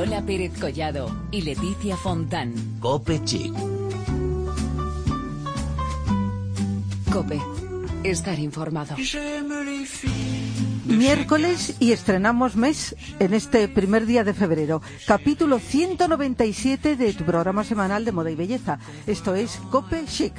Lola 0.00 0.22
Pérez 0.22 0.58
Collado 0.58 1.14
y 1.30 1.42
Leticia 1.42 1.94
Fontán. 1.94 2.54
Cope 2.80 3.22
Chic. 3.22 3.52
Cope. 7.12 7.38
Estar 8.02 8.38
informado. 8.38 8.96
Miércoles 10.86 11.76
y 11.80 11.92
estrenamos 11.92 12.56
mes 12.56 12.96
en 13.18 13.34
este 13.34 13.68
primer 13.68 14.06
día 14.06 14.24
de 14.24 14.32
febrero. 14.32 14.80
Capítulo 15.06 15.58
197 15.58 16.96
de 16.96 17.12
tu 17.12 17.24
programa 17.24 17.62
semanal 17.62 18.06
de 18.06 18.12
moda 18.12 18.30
y 18.30 18.36
belleza. 18.36 18.78
Esto 19.06 19.34
es 19.34 19.60
Cope 19.70 20.06
Chic. 20.06 20.32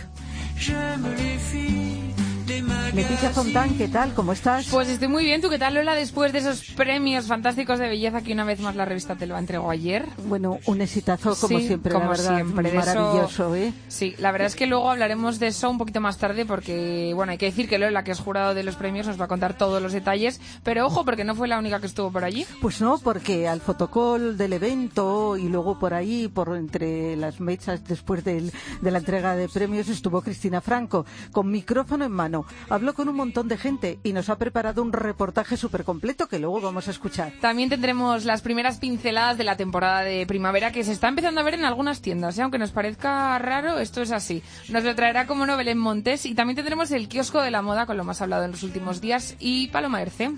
Leticia 2.94 3.30
Fontán, 3.30 3.78
¿qué 3.78 3.88
tal? 3.88 4.14
¿Cómo 4.14 4.34
estás? 4.34 4.68
Pues 4.70 4.90
estoy 4.90 5.08
muy 5.08 5.24
bien. 5.24 5.40
¿Tú 5.42 5.50
qué 5.50 5.58
tal, 5.58 5.74
Lola? 5.76 5.96
Después 5.96 6.34
de 6.34 6.40
esos 6.40 6.62
premios 6.76 7.26
fantásticos 7.28 7.80
de 7.80 7.88
belleza 7.88 8.22
que 8.22 8.34
una 8.34 8.44
vez 8.44 8.60
más 8.60 8.76
la 8.76 8.84
revista 8.84 9.16
te 9.16 9.26
lo 9.26 9.38
entregó 9.38 9.72
ayer. 9.72 10.06
Bueno, 10.26 10.60
un 10.66 10.82
exitazo 10.82 11.34
como 11.40 11.60
Sí, 11.60 11.68
siempre, 11.68 11.94
como 11.94 12.06
la 12.06 12.12
verdad. 12.12 12.36
siempre, 12.36 12.74
Maravilloso, 12.74 13.56
¿eh? 13.56 13.72
Sí, 13.88 14.14
la 14.18 14.34
verdad 14.34 14.48
es 14.48 14.58
que 14.58 14.68
luego 14.68 14.92
hablaremos 14.92 15.40
de 15.40 15.48
eso 15.48 15.70
un 15.70 15.78
poquito 15.78 16.02
más 16.02 16.18
tarde 16.18 16.46
porque, 16.46 17.14
bueno, 17.16 17.32
hay 17.32 17.38
que 17.38 17.46
decir 17.46 17.70
que 17.70 17.78
Lola, 17.78 18.04
que 18.04 18.12
es 18.12 18.20
jurado 18.20 18.54
de 18.54 18.64
los 18.64 18.76
premios, 18.76 19.08
nos 19.08 19.20
va 19.20 19.26
a 19.26 19.30
contar 19.30 19.58
todos 19.58 19.82
los 19.82 19.94
detalles. 19.94 20.42
Pero 20.64 20.86
ojo, 20.86 21.06
porque 21.06 21.24
no 21.24 21.36
fue 21.36 21.48
la 21.48 21.58
única 21.58 21.80
que 21.80 21.88
estuvo 21.88 22.12
por 22.12 22.26
allí. 22.26 22.46
Pues 22.62 22.82
no, 22.82 22.98
porque 23.00 23.48
al 23.48 23.62
fotocall 23.62 24.36
del 24.38 24.52
evento 24.52 25.38
y 25.38 25.48
luego 25.48 25.80
por 25.80 25.94
ahí, 25.94 26.28
por 26.28 26.58
entre 26.58 27.16
las 27.16 27.40
mesas 27.40 27.86
después 27.88 28.26
del- 28.26 28.52
de 28.82 28.92
la 28.92 28.98
entrega 28.98 29.38
de 29.38 29.48
premios, 29.48 29.88
estuvo 29.88 30.22
Cristina 30.22 30.60
Franco, 30.60 31.06
con 31.32 31.50
micrófono 31.50 32.04
en 32.04 32.12
mano. 32.12 32.41
Habló 32.70 32.94
con 32.94 33.10
un 33.10 33.16
montón 33.16 33.48
de 33.48 33.58
gente 33.58 34.00
y 34.04 34.14
nos 34.14 34.30
ha 34.30 34.38
preparado 34.38 34.82
un 34.82 34.94
reportaje 34.94 35.58
súper 35.58 35.84
completo 35.84 36.28
que 36.28 36.40
luego 36.40 36.62
vamos 36.62 36.88
a 36.88 36.92
escuchar. 36.92 37.34
También 37.42 37.70
tendremos 37.70 38.26
las 38.26 38.42
primeras 38.42 38.78
pinceladas 38.78 39.38
de 39.38 39.44
la 39.44 39.58
temporada 39.58 40.02
de 40.02 40.26
primavera 40.26 40.72
que 40.72 40.84
se 40.84 40.92
está 40.92 41.08
empezando 41.08 41.42
a 41.42 41.44
ver 41.44 41.56
en 41.56 41.66
algunas 41.66 42.02
tiendas. 42.02 42.38
¿eh? 42.38 42.42
Aunque 42.42 42.58
nos 42.58 42.72
parezca 42.72 43.38
raro, 43.40 43.80
esto 43.80 44.02
es 44.02 44.12
así. 44.12 44.44
Nos 44.70 44.84
lo 44.84 44.96
traerá 44.96 45.28
como 45.28 45.46
no 45.46 45.58
Belén 45.58 45.78
Montes 45.78 46.26
y 46.26 46.36
también 46.36 46.56
tendremos 46.56 46.92
el 46.92 47.08
kiosco 47.08 47.42
de 47.42 47.52
la 47.52 47.62
moda 47.62 47.86
con 47.86 47.98
lo 47.98 48.04
más 48.04 48.22
hablado 48.22 48.46
en 48.46 48.52
los 48.52 48.64
últimos 48.64 49.02
días 49.02 49.36
y 49.40 49.68
Paloma 49.70 50.02
Erce. 50.02 50.32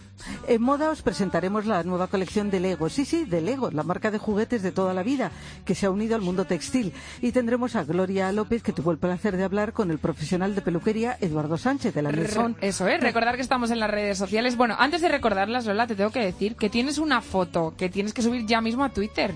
En 0.47 0.61
moda 0.61 0.89
os 0.89 1.01
presentaremos 1.01 1.65
la 1.65 1.83
nueva 1.83 2.07
colección 2.07 2.49
de 2.49 2.59
Lego. 2.59 2.89
Sí, 2.89 3.05
sí, 3.05 3.25
de 3.25 3.41
Lego, 3.41 3.71
la 3.71 3.83
marca 3.83 4.11
de 4.11 4.17
juguetes 4.17 4.61
de 4.61 4.71
toda 4.71 4.93
la 4.93 5.03
vida, 5.03 5.31
que 5.65 5.75
se 5.75 5.85
ha 5.85 5.91
unido 5.91 6.15
al 6.15 6.21
mundo 6.21 6.45
textil. 6.45 6.93
Y 7.21 7.31
tendremos 7.31 7.75
a 7.75 7.83
Gloria 7.83 8.31
López, 8.31 8.63
que 8.63 8.73
tuvo 8.73 8.91
el 8.91 8.97
placer 8.97 9.37
de 9.37 9.43
hablar 9.43 9.73
con 9.73 9.91
el 9.91 9.99
profesional 9.99 10.55
de 10.55 10.61
peluquería 10.61 11.17
Eduardo 11.19 11.57
Sánchez 11.57 11.82
de 11.91 12.01
la 12.01 12.11
Maison. 12.11 12.55
Eso 12.61 12.87
es, 12.87 12.99
recordar 13.01 13.35
que 13.35 13.41
estamos 13.41 13.71
en 13.71 13.79
las 13.79 13.89
redes 13.89 14.17
sociales. 14.17 14.55
Bueno, 14.55 14.75
antes 14.79 15.01
de 15.01 15.09
recordarlas, 15.09 15.65
Lola, 15.65 15.87
te 15.87 15.95
tengo 15.95 16.11
que 16.11 16.19
decir 16.23 16.55
que 16.55 16.69
tienes 16.69 16.97
una 16.97 17.21
foto 17.21 17.73
que 17.77 17.89
tienes 17.89 18.13
que 18.13 18.21
subir 18.21 18.45
ya 18.45 18.61
mismo 18.61 18.83
a 18.83 18.89
Twitter. 18.89 19.33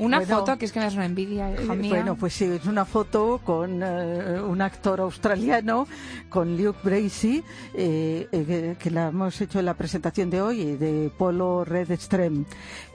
Una 0.00 0.18
Bueno, 0.18 0.38
foto 0.38 0.56
que 0.58 0.64
es 0.64 0.70
que 0.70 0.78
me 0.78 0.84
das 0.84 0.94
una 0.94 1.06
envidia, 1.06 1.50
hija 1.60 1.72
Eh, 1.72 1.76
mía. 1.76 1.90
Bueno, 1.90 2.14
pues 2.14 2.32
sí, 2.32 2.44
es 2.44 2.66
una 2.66 2.84
foto 2.84 3.40
con 3.44 3.82
eh, 3.82 4.40
un 4.40 4.62
actor 4.62 5.00
australiano, 5.00 5.88
con 6.28 6.56
Luke 6.56 6.78
Bracey, 6.84 7.42
eh, 7.74 8.28
eh, 8.30 8.76
que 8.78 8.90
la 8.92 9.08
hemos 9.08 9.40
hecho 9.40 9.58
en 9.58 9.64
la 9.64 9.74
presentación 9.74 10.30
de 10.30 10.40
hoy, 10.40 10.76
de 10.76 11.10
Polo 11.18 11.64
Red 11.64 11.90
Extreme. 11.90 12.44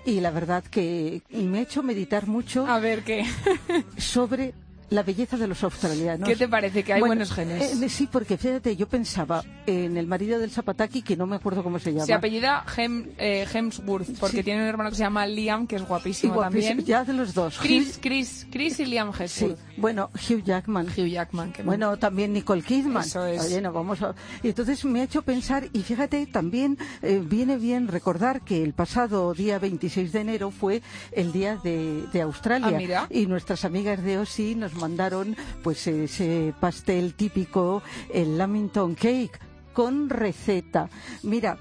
Y 0.05 0.21
la 0.21 0.31
verdad 0.31 0.63
que 0.63 1.21
me 1.31 1.59
ha 1.59 1.61
hecho 1.63 1.83
meditar 1.83 2.25
mucho 2.27 2.65
A 2.67 2.79
ver, 2.79 3.03
¿qué? 3.03 3.25
sobre 3.97 4.53
la 4.93 5.01
belleza 5.03 5.37
de 5.37 5.47
los 5.47 5.63
australianos. 5.63 6.29
¿Qué 6.29 6.35
te 6.35 6.47
parece? 6.47 6.83
Que 6.83 6.93
hay 6.93 7.01
buenos 7.01 7.31
genes. 7.31 7.81
eh, 7.81 7.89
sí, 7.89 8.07
porque 8.11 8.37
fíjate, 8.37 8.75
yo 8.75 8.87
pensaba 8.87 9.43
en 9.65 9.97
el 9.97 10.05
marido 10.05 10.37
del 10.39 10.51
Zapataki, 10.51 11.01
que 11.01 11.17
no 11.17 11.25
me 11.25 11.35
acuerdo 11.37 11.63
cómo 11.63 11.79
se 11.79 11.91
llama. 11.93 12.05
Se 12.05 12.13
apellida 12.13 12.63
Hem- 12.75 13.07
eh, 13.17 13.47
Hemsworth, 13.51 14.19
porque 14.19 14.37
Sí. 14.37 14.43
tiene 14.43 14.61
un 14.61 14.67
hermano 14.67 14.91
que 14.91 14.95
se 14.97 15.01
llama 15.03 15.25
Liam, 15.25 15.65
que 15.65 15.77
es 15.77 15.87
guapísimo, 15.87 16.35
guapísimo, 16.35 16.67
también. 16.69 16.85
Ya 16.85 17.03
de 17.03 17.13
los 17.13 17.33
dos. 17.33 17.57
Chris, 17.59 17.97
Chris, 18.01 18.45
Chris 18.51 18.79
y 18.81 18.85
Liam 18.85 19.11
sí, 19.13 19.23
Hemsworth. 19.23 19.59
bueno, 19.77 20.09
Hugh 20.13 20.43
Jackman. 20.43 20.87
Hugh 20.87 21.07
Jackman. 21.07 21.51
Que 21.53 21.63
Bueno, 21.63 21.97
también 21.97 22.31
Nicole 22.33 22.61
Kidman. 22.61 23.03
Eso 23.03 23.25
es. 23.25 23.45
Oye, 23.45 23.61
no, 23.61 23.73
vamos 23.73 24.01
a... 24.03 24.13
Y 24.43 24.49
entonces 24.49 24.85
me 24.85 25.01
ha 25.01 25.03
hecho 25.05 25.23
pensar, 25.23 25.67
y 25.73 25.81
fíjate, 25.81 26.27
también 26.27 26.77
eh, 27.01 27.19
viene 27.25 27.57
bien 27.57 27.87
recordar 27.87 28.41
que 28.41 28.61
el 28.63 28.73
pasado 28.73 29.33
día 29.33 29.57
26 29.57 30.11
de 30.11 30.19
enero 30.21 30.51
fue 30.51 30.81
el 31.13 31.31
día 31.31 31.57
de, 31.63 32.03
de 32.13 32.21
Australia. 32.21 32.67
Ah, 32.67 32.77
mira. 32.77 33.07
Y 33.09 33.25
nuestras 33.25 33.65
amigas 33.65 34.03
de 34.03 34.19
OSI 34.19 34.55
nos 34.55 34.73
mandaron 34.83 35.37
pues 35.63 35.87
ese 35.87 36.53
pastel 36.59 37.13
típico, 37.13 37.81
el 38.13 38.37
Lamington 38.37 38.95
Cake, 38.95 39.39
con 39.71 40.09
receta. 40.09 40.89
Mira, 41.23 41.57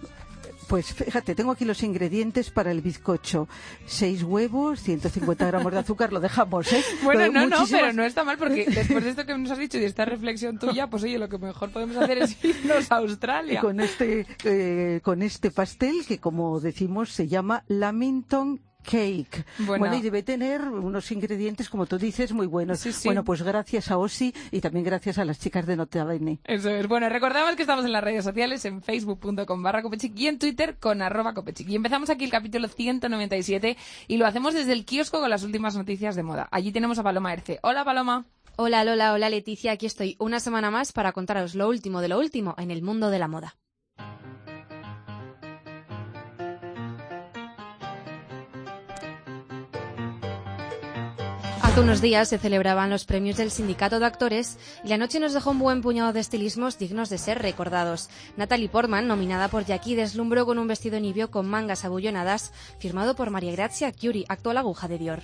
pues 0.67 0.93
fíjate, 0.93 1.37
tengo 1.37 1.53
aquí 1.53 1.65
los 1.65 1.85
ingredientes 1.85 2.51
para 2.51 2.73
el 2.73 2.81
bizcocho. 2.81 3.47
Seis 3.87 4.25
huevos, 4.25 4.81
150 4.81 5.47
gramos 5.47 5.73
de 5.73 5.79
azúcar, 5.79 6.13
lo 6.13 6.19
dejamos, 6.19 6.73
¿eh? 6.73 6.83
Bueno, 7.05 7.31
no, 7.31 7.47
no, 7.47 7.65
pero 7.71 7.93
no 7.93 8.03
está 8.03 8.25
mal 8.25 8.39
porque 8.39 8.65
después 8.65 9.05
de 9.05 9.11
esto 9.11 9.25
que 9.25 9.39
nos 9.39 9.53
has 9.53 9.59
dicho 9.59 9.79
y 9.79 9.85
esta 9.85 10.05
reflexión 10.05 10.59
tuya, 10.59 10.91
pues 10.91 11.05
oye, 11.05 11.17
lo 11.17 11.29
que 11.29 11.39
mejor 11.39 11.71
podemos 11.71 11.97
hacer 11.97 12.19
es 12.19 12.37
irnos 12.45 12.91
a 12.91 12.97
Australia. 12.97 13.61
con 13.61 13.79
este 13.79 14.27
eh, 14.43 15.01
con 15.05 15.23
este 15.23 15.53
pastel 15.53 16.05
que 16.09 16.19
como 16.19 16.59
decimos 16.59 17.13
se 17.13 17.29
llama 17.29 17.63
Lamington 17.69 18.61
Cake. 18.83 19.45
Bueno. 19.61 19.95
y 19.95 20.03
debe 20.03 20.23
tener 20.23 20.63
unos 20.63 21.11
ingredientes, 21.13 21.69
como 21.69 21.87
tú 21.87 21.99
dices, 21.99 22.33
muy 22.33 22.47
buenos. 22.47 22.81
Sí, 22.81 22.93
sí. 22.93 23.09
Bueno, 23.09 23.25
pues 23.25 23.43
gracias 23.43 23.91
a 23.91 23.99
Osi 23.99 24.35
y 24.51 24.61
también 24.61 24.85
gracias 24.85 25.19
a 25.19 25.25
las 25.25 25.39
chicas 25.39 25.67
de 25.67 25.77
Notavene. 25.77 26.41
Eso 26.45 26.71
es. 26.71 26.87
Bueno, 26.89 27.09
recordamos 27.09 27.57
que 27.57 27.63
estamos 27.63 27.85
en 27.85 27.93
las 27.93 28.05
redes 28.05 28.25
sociales, 28.25 28.65
en 28.65 28.83
facebook.com 28.83 29.63
barra 29.63 29.83
copechic 29.83 30.17
y 30.17 30.27
en 30.27 30.39
twitter 30.39 30.77
con 30.79 31.03
arroba 31.03 31.35
copechic. 31.35 31.69
Y 31.69 31.77
empezamos 31.77 32.11
aquí 32.11 32.25
el 32.25 32.31
capítulo 32.31 32.69
197 32.69 33.77
y 34.09 34.17
lo 34.17 34.27
hacemos 34.27 34.55
desde 34.55 34.73
el 34.73 34.85
kiosco 34.85 35.21
con 35.21 35.31
las 35.31 35.43
últimas 35.43 35.77
noticias 35.77 36.17
de 36.17 36.23
moda. 36.23 36.49
Allí 36.51 36.73
tenemos 36.73 36.99
a 36.99 37.03
Paloma 37.03 37.33
Erce. 37.33 37.59
Hola, 37.63 37.85
Paloma. 37.85 38.27
Hola 38.57 38.85
Lola, 38.85 39.15
hola 39.15 39.31
Leticia, 39.31 39.73
aquí 39.73 39.87
estoy 39.87 40.15
una 40.19 40.39
semana 40.39 40.71
más 40.71 40.93
para 40.93 41.13
contaros 41.13 41.55
lo 41.55 41.69
último 41.69 42.03
de 42.03 42.09
lo 42.09 42.19
último 42.19 42.55
en 42.59 42.71
el 42.71 42.83
mundo 42.83 43.09
de 43.09 43.19
la 43.19 43.27
moda. 43.27 43.57
Hace 51.73 51.81
unos 51.81 52.03
días 52.03 52.29
se 52.29 52.37
celebraban 52.37 52.91
los 52.91 53.07
premios 53.07 53.39
del 53.39 53.51
Sindicato 53.51 53.99
de 53.99 54.05
Actores 54.05 54.59
y 54.85 54.89
la 54.89 54.99
noche 54.99 55.19
nos 55.19 55.33
dejó 55.33 55.53
un 55.53 55.59
buen 55.59 55.81
puñado 55.81 56.13
de 56.13 56.21
estilismos 56.21 56.79
dignos 56.79 57.09
de 57.09 57.17
ser 57.17 57.39
recordados. 57.39 58.11
Natalie 58.37 58.69
Portman, 58.69 59.09
nominada 59.09 59.49
por 59.49 59.65
Jackie, 59.65 59.95
deslumbró 59.95 60.45
con 60.45 60.59
un 60.59 60.69
vestido 60.69 61.01
nibio 61.01 61.31
con 61.31 61.49
mangas 61.49 61.87
abullonadas, 61.87 62.53
firmado 62.79 63.17
por 63.17 63.31
María 63.31 63.53
Grazia 63.53 63.91
Curie, 63.91 64.27
actual 64.29 64.59
aguja 64.59 64.87
de 64.87 64.99
Dior. 64.99 65.23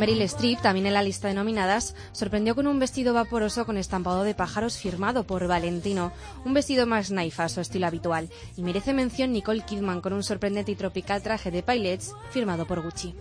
Meryl 0.00 0.22
Streep, 0.22 0.62
también 0.62 0.86
en 0.86 0.94
la 0.94 1.02
lista 1.02 1.28
de 1.28 1.34
nominadas, 1.34 1.94
sorprendió 2.12 2.54
con 2.54 2.66
un 2.66 2.78
vestido 2.78 3.12
vaporoso 3.12 3.66
con 3.66 3.76
estampado 3.76 4.22
de 4.22 4.34
pájaros 4.34 4.78
firmado 4.78 5.24
por 5.24 5.46
Valentino, 5.46 6.10
un 6.46 6.54
vestido 6.54 6.86
más 6.86 7.10
naifa 7.10 7.44
a 7.44 7.48
su 7.50 7.60
estilo 7.60 7.86
habitual, 7.86 8.30
y 8.56 8.62
merece 8.62 8.94
mención 8.94 9.30
Nicole 9.30 9.60
Kidman 9.60 10.00
con 10.00 10.14
un 10.14 10.22
sorprendente 10.22 10.72
y 10.72 10.74
tropical 10.74 11.20
traje 11.20 11.50
de 11.50 11.62
pilots 11.62 12.14
firmado 12.30 12.66
por 12.66 12.80
Gucci. 12.80 13.14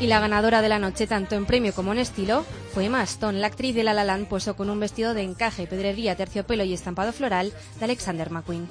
Y 0.00 0.06
la 0.08 0.18
ganadora 0.18 0.62
de 0.62 0.68
la 0.68 0.80
noche, 0.80 1.06
tanto 1.06 1.36
en 1.36 1.46
premio 1.46 1.72
como 1.72 1.92
en 1.92 1.98
estilo, 1.98 2.44
fue 2.72 2.86
Emma 2.86 3.04
Stone. 3.04 3.38
La 3.38 3.46
actriz 3.46 3.72
de 3.72 3.84
La 3.84 3.94
La 3.94 4.02
Land 4.02 4.26
posó 4.26 4.56
con 4.56 4.68
un 4.68 4.80
vestido 4.80 5.14
de 5.14 5.22
encaje, 5.22 5.68
pedrería, 5.68 6.16
terciopelo 6.16 6.64
y 6.64 6.74
estampado 6.74 7.12
floral 7.12 7.52
de 7.78 7.84
Alexander 7.84 8.32
McQueen. 8.32 8.66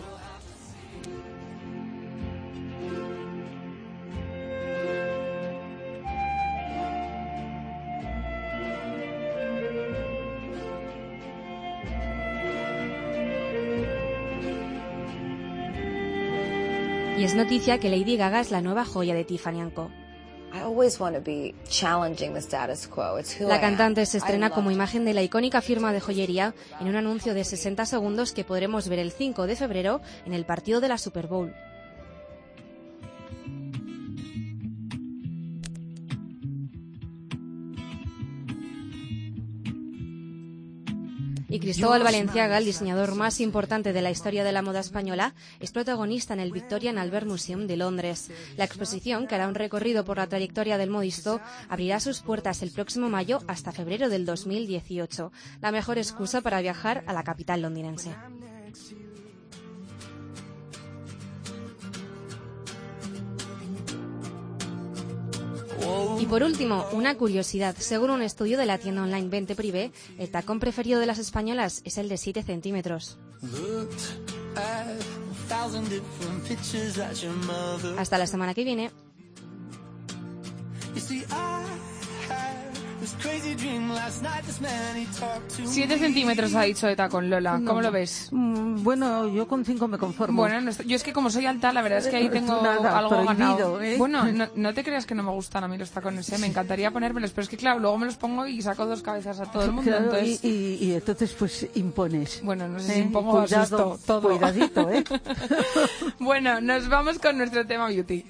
Y 17.24 17.26
es 17.26 17.36
noticia 17.36 17.80
que 17.80 17.88
Lady 17.88 18.18
Gaga 18.18 18.42
es 18.42 18.52
la 18.52 18.60
nueva 18.60 18.84
joya 18.84 19.16
de 19.16 19.24
Tiffany 19.24 19.72
Co. 19.72 19.90
La 23.48 23.62
cantante 23.62 24.06
se 24.06 24.18
estrena 24.18 24.50
como 24.50 24.72
imagen 24.72 25.06
de 25.06 25.14
la 25.14 25.24
icónica 25.24 25.62
firma 25.62 25.94
de 25.94 26.02
joyería 26.02 26.54
en 26.82 26.90
un 26.90 26.98
anuncio 26.98 27.34
de 27.34 27.46
60 27.46 27.86
segundos 27.86 28.34
que 28.34 28.44
podremos 28.44 28.90
ver 28.90 29.00
el 29.00 29.14
5 29.14 29.48
de 29.48 29.56
febrero 29.56 30.02
en 30.26 30.34
el 30.34 30.46
partido 30.46 30.82
de 30.82 30.90
la 30.90 30.98
Super 30.98 31.28
Bowl. 31.28 31.56
Y 41.54 41.60
Cristóbal 41.60 42.02
Valenciaga, 42.02 42.58
el 42.58 42.66
diseñador 42.66 43.14
más 43.14 43.40
importante 43.40 43.94
de 43.94 44.02
la 44.02 44.10
historia 44.10 44.44
de 44.44 44.52
la 44.52 44.64
moda 44.64 44.80
española, 44.80 45.36
es 45.60 45.72
protagonista 45.72 46.34
en 46.34 46.40
el 46.40 46.52
Victorian 46.52 46.98
Albert 46.98 47.28
Museum 47.28 47.68
de 47.68 47.78
Londres. 47.78 48.32
La 48.58 48.66
exposición, 48.66 49.28
que 49.28 49.36
hará 49.36 49.48
un 49.48 49.54
recorrido 49.54 50.04
por 50.04 50.18
la 50.18 50.26
trayectoria 50.26 50.80
del 50.80 50.90
modisto, 50.90 51.42
abrirá 51.70 52.00
sus 52.00 52.22
puertas 52.22 52.64
el 52.64 52.72
próximo 52.72 53.08
mayo 53.08 53.38
hasta 53.46 53.72
febrero 53.72 54.10
del 54.10 54.26
2018. 54.26 55.32
La 55.62 55.72
mejor 55.72 56.00
excusa 56.00 56.42
para 56.42 56.60
viajar 56.60 57.04
a 57.06 57.14
la 57.14 57.24
capital 57.24 57.62
londinense. 57.62 58.16
Y 66.20 66.26
por 66.26 66.44
último, 66.44 66.86
una 66.92 67.16
curiosidad. 67.16 67.76
Según 67.78 68.10
un 68.10 68.22
estudio 68.22 68.58
de 68.58 68.66
la 68.66 68.78
tienda 68.78 69.04
online 69.04 69.30
20 69.30 69.56
Privé, 69.56 69.92
el 70.18 70.30
tacón 70.30 70.60
preferido 70.60 71.00
de 71.00 71.06
las 71.06 71.20
españolas 71.20 71.82
es 71.84 71.98
el 71.98 72.10
de 72.10 72.18
7 72.18 72.44
centímetros. 72.44 73.18
Hasta 77.98 78.18
la 78.18 78.28
semana 78.28 78.54
que 78.54 78.64
viene. 78.64 78.92
Siete 85.66 85.98
centímetros 85.98 86.54
ha 86.56 86.64
dicho 86.64 86.88
de 86.88 86.96
tacón, 86.96 87.30
Lola. 87.30 87.62
¿Cómo 87.66 87.82
lo 87.82 87.92
ves? 87.92 88.30
Mm, 88.32 88.84
Bueno, 88.84 89.28
yo 89.30 89.48
con 89.48 89.64
cinco 89.66 89.88
me 89.88 89.98
conformo. 89.98 90.42
Bueno, 90.42 90.62
no 90.62 90.72
yo 90.72 90.96
es 90.96 91.04
que 91.04 91.14
como 91.14 91.30
soy 91.30 91.46
alta, 91.46 91.72
la 91.74 91.82
verdad 91.82 92.00
es 92.00 92.08
que 92.08 92.16
ahí 92.18 92.30
tengo 92.30 92.62
Nada, 92.62 92.98
algo 92.98 93.24
ganado. 93.24 93.82
¿eh? 93.82 93.96
Bueno, 93.98 94.26
no, 94.32 94.48
no 94.56 94.74
te 94.74 94.84
creas 94.84 95.06
que 95.06 95.16
no 95.16 95.24
me 95.24 95.32
gustan 95.32 95.64
a 95.64 95.68
mí 95.68 95.78
los 95.78 95.92
tacones, 95.92 96.30
¿eh? 96.32 96.38
me 96.38 96.48
encantaría 96.48 96.92
ponérmelos, 96.92 97.32
pero 97.32 97.44
es 97.44 97.50
que 97.50 97.58
claro, 97.58 97.80
luego 97.80 97.98
me 97.98 98.06
los 98.06 98.16
pongo 98.16 98.46
y 98.48 98.62
saco 98.62 98.86
dos 98.86 99.02
cabezas 99.02 99.40
a 99.40 99.46
todo 99.46 99.64
el 99.66 99.72
mundo. 99.72 99.90
Claro, 99.92 100.06
entonces, 100.06 100.44
y, 100.44 100.48
y- 100.50 100.86
y 100.86 100.94
entonces 100.94 101.34
pues 101.38 101.68
impones. 101.76 102.42
bueno, 102.44 102.68
no 102.68 102.80
sé 102.80 102.94
si 102.94 103.00
¿eh? 103.00 103.04
impongo 103.04 103.42
Cuidado, 103.44 103.62
asusto 103.94 104.00
todo. 104.06 104.30
Cuidadito, 104.30 104.90
¿eh? 104.90 105.04
bueno, 106.20 106.62
nos 106.62 106.88
vamos 106.90 107.20
con 107.20 107.38
nuestro 107.38 107.66
tema 107.66 107.88
beauty. 107.88 108.26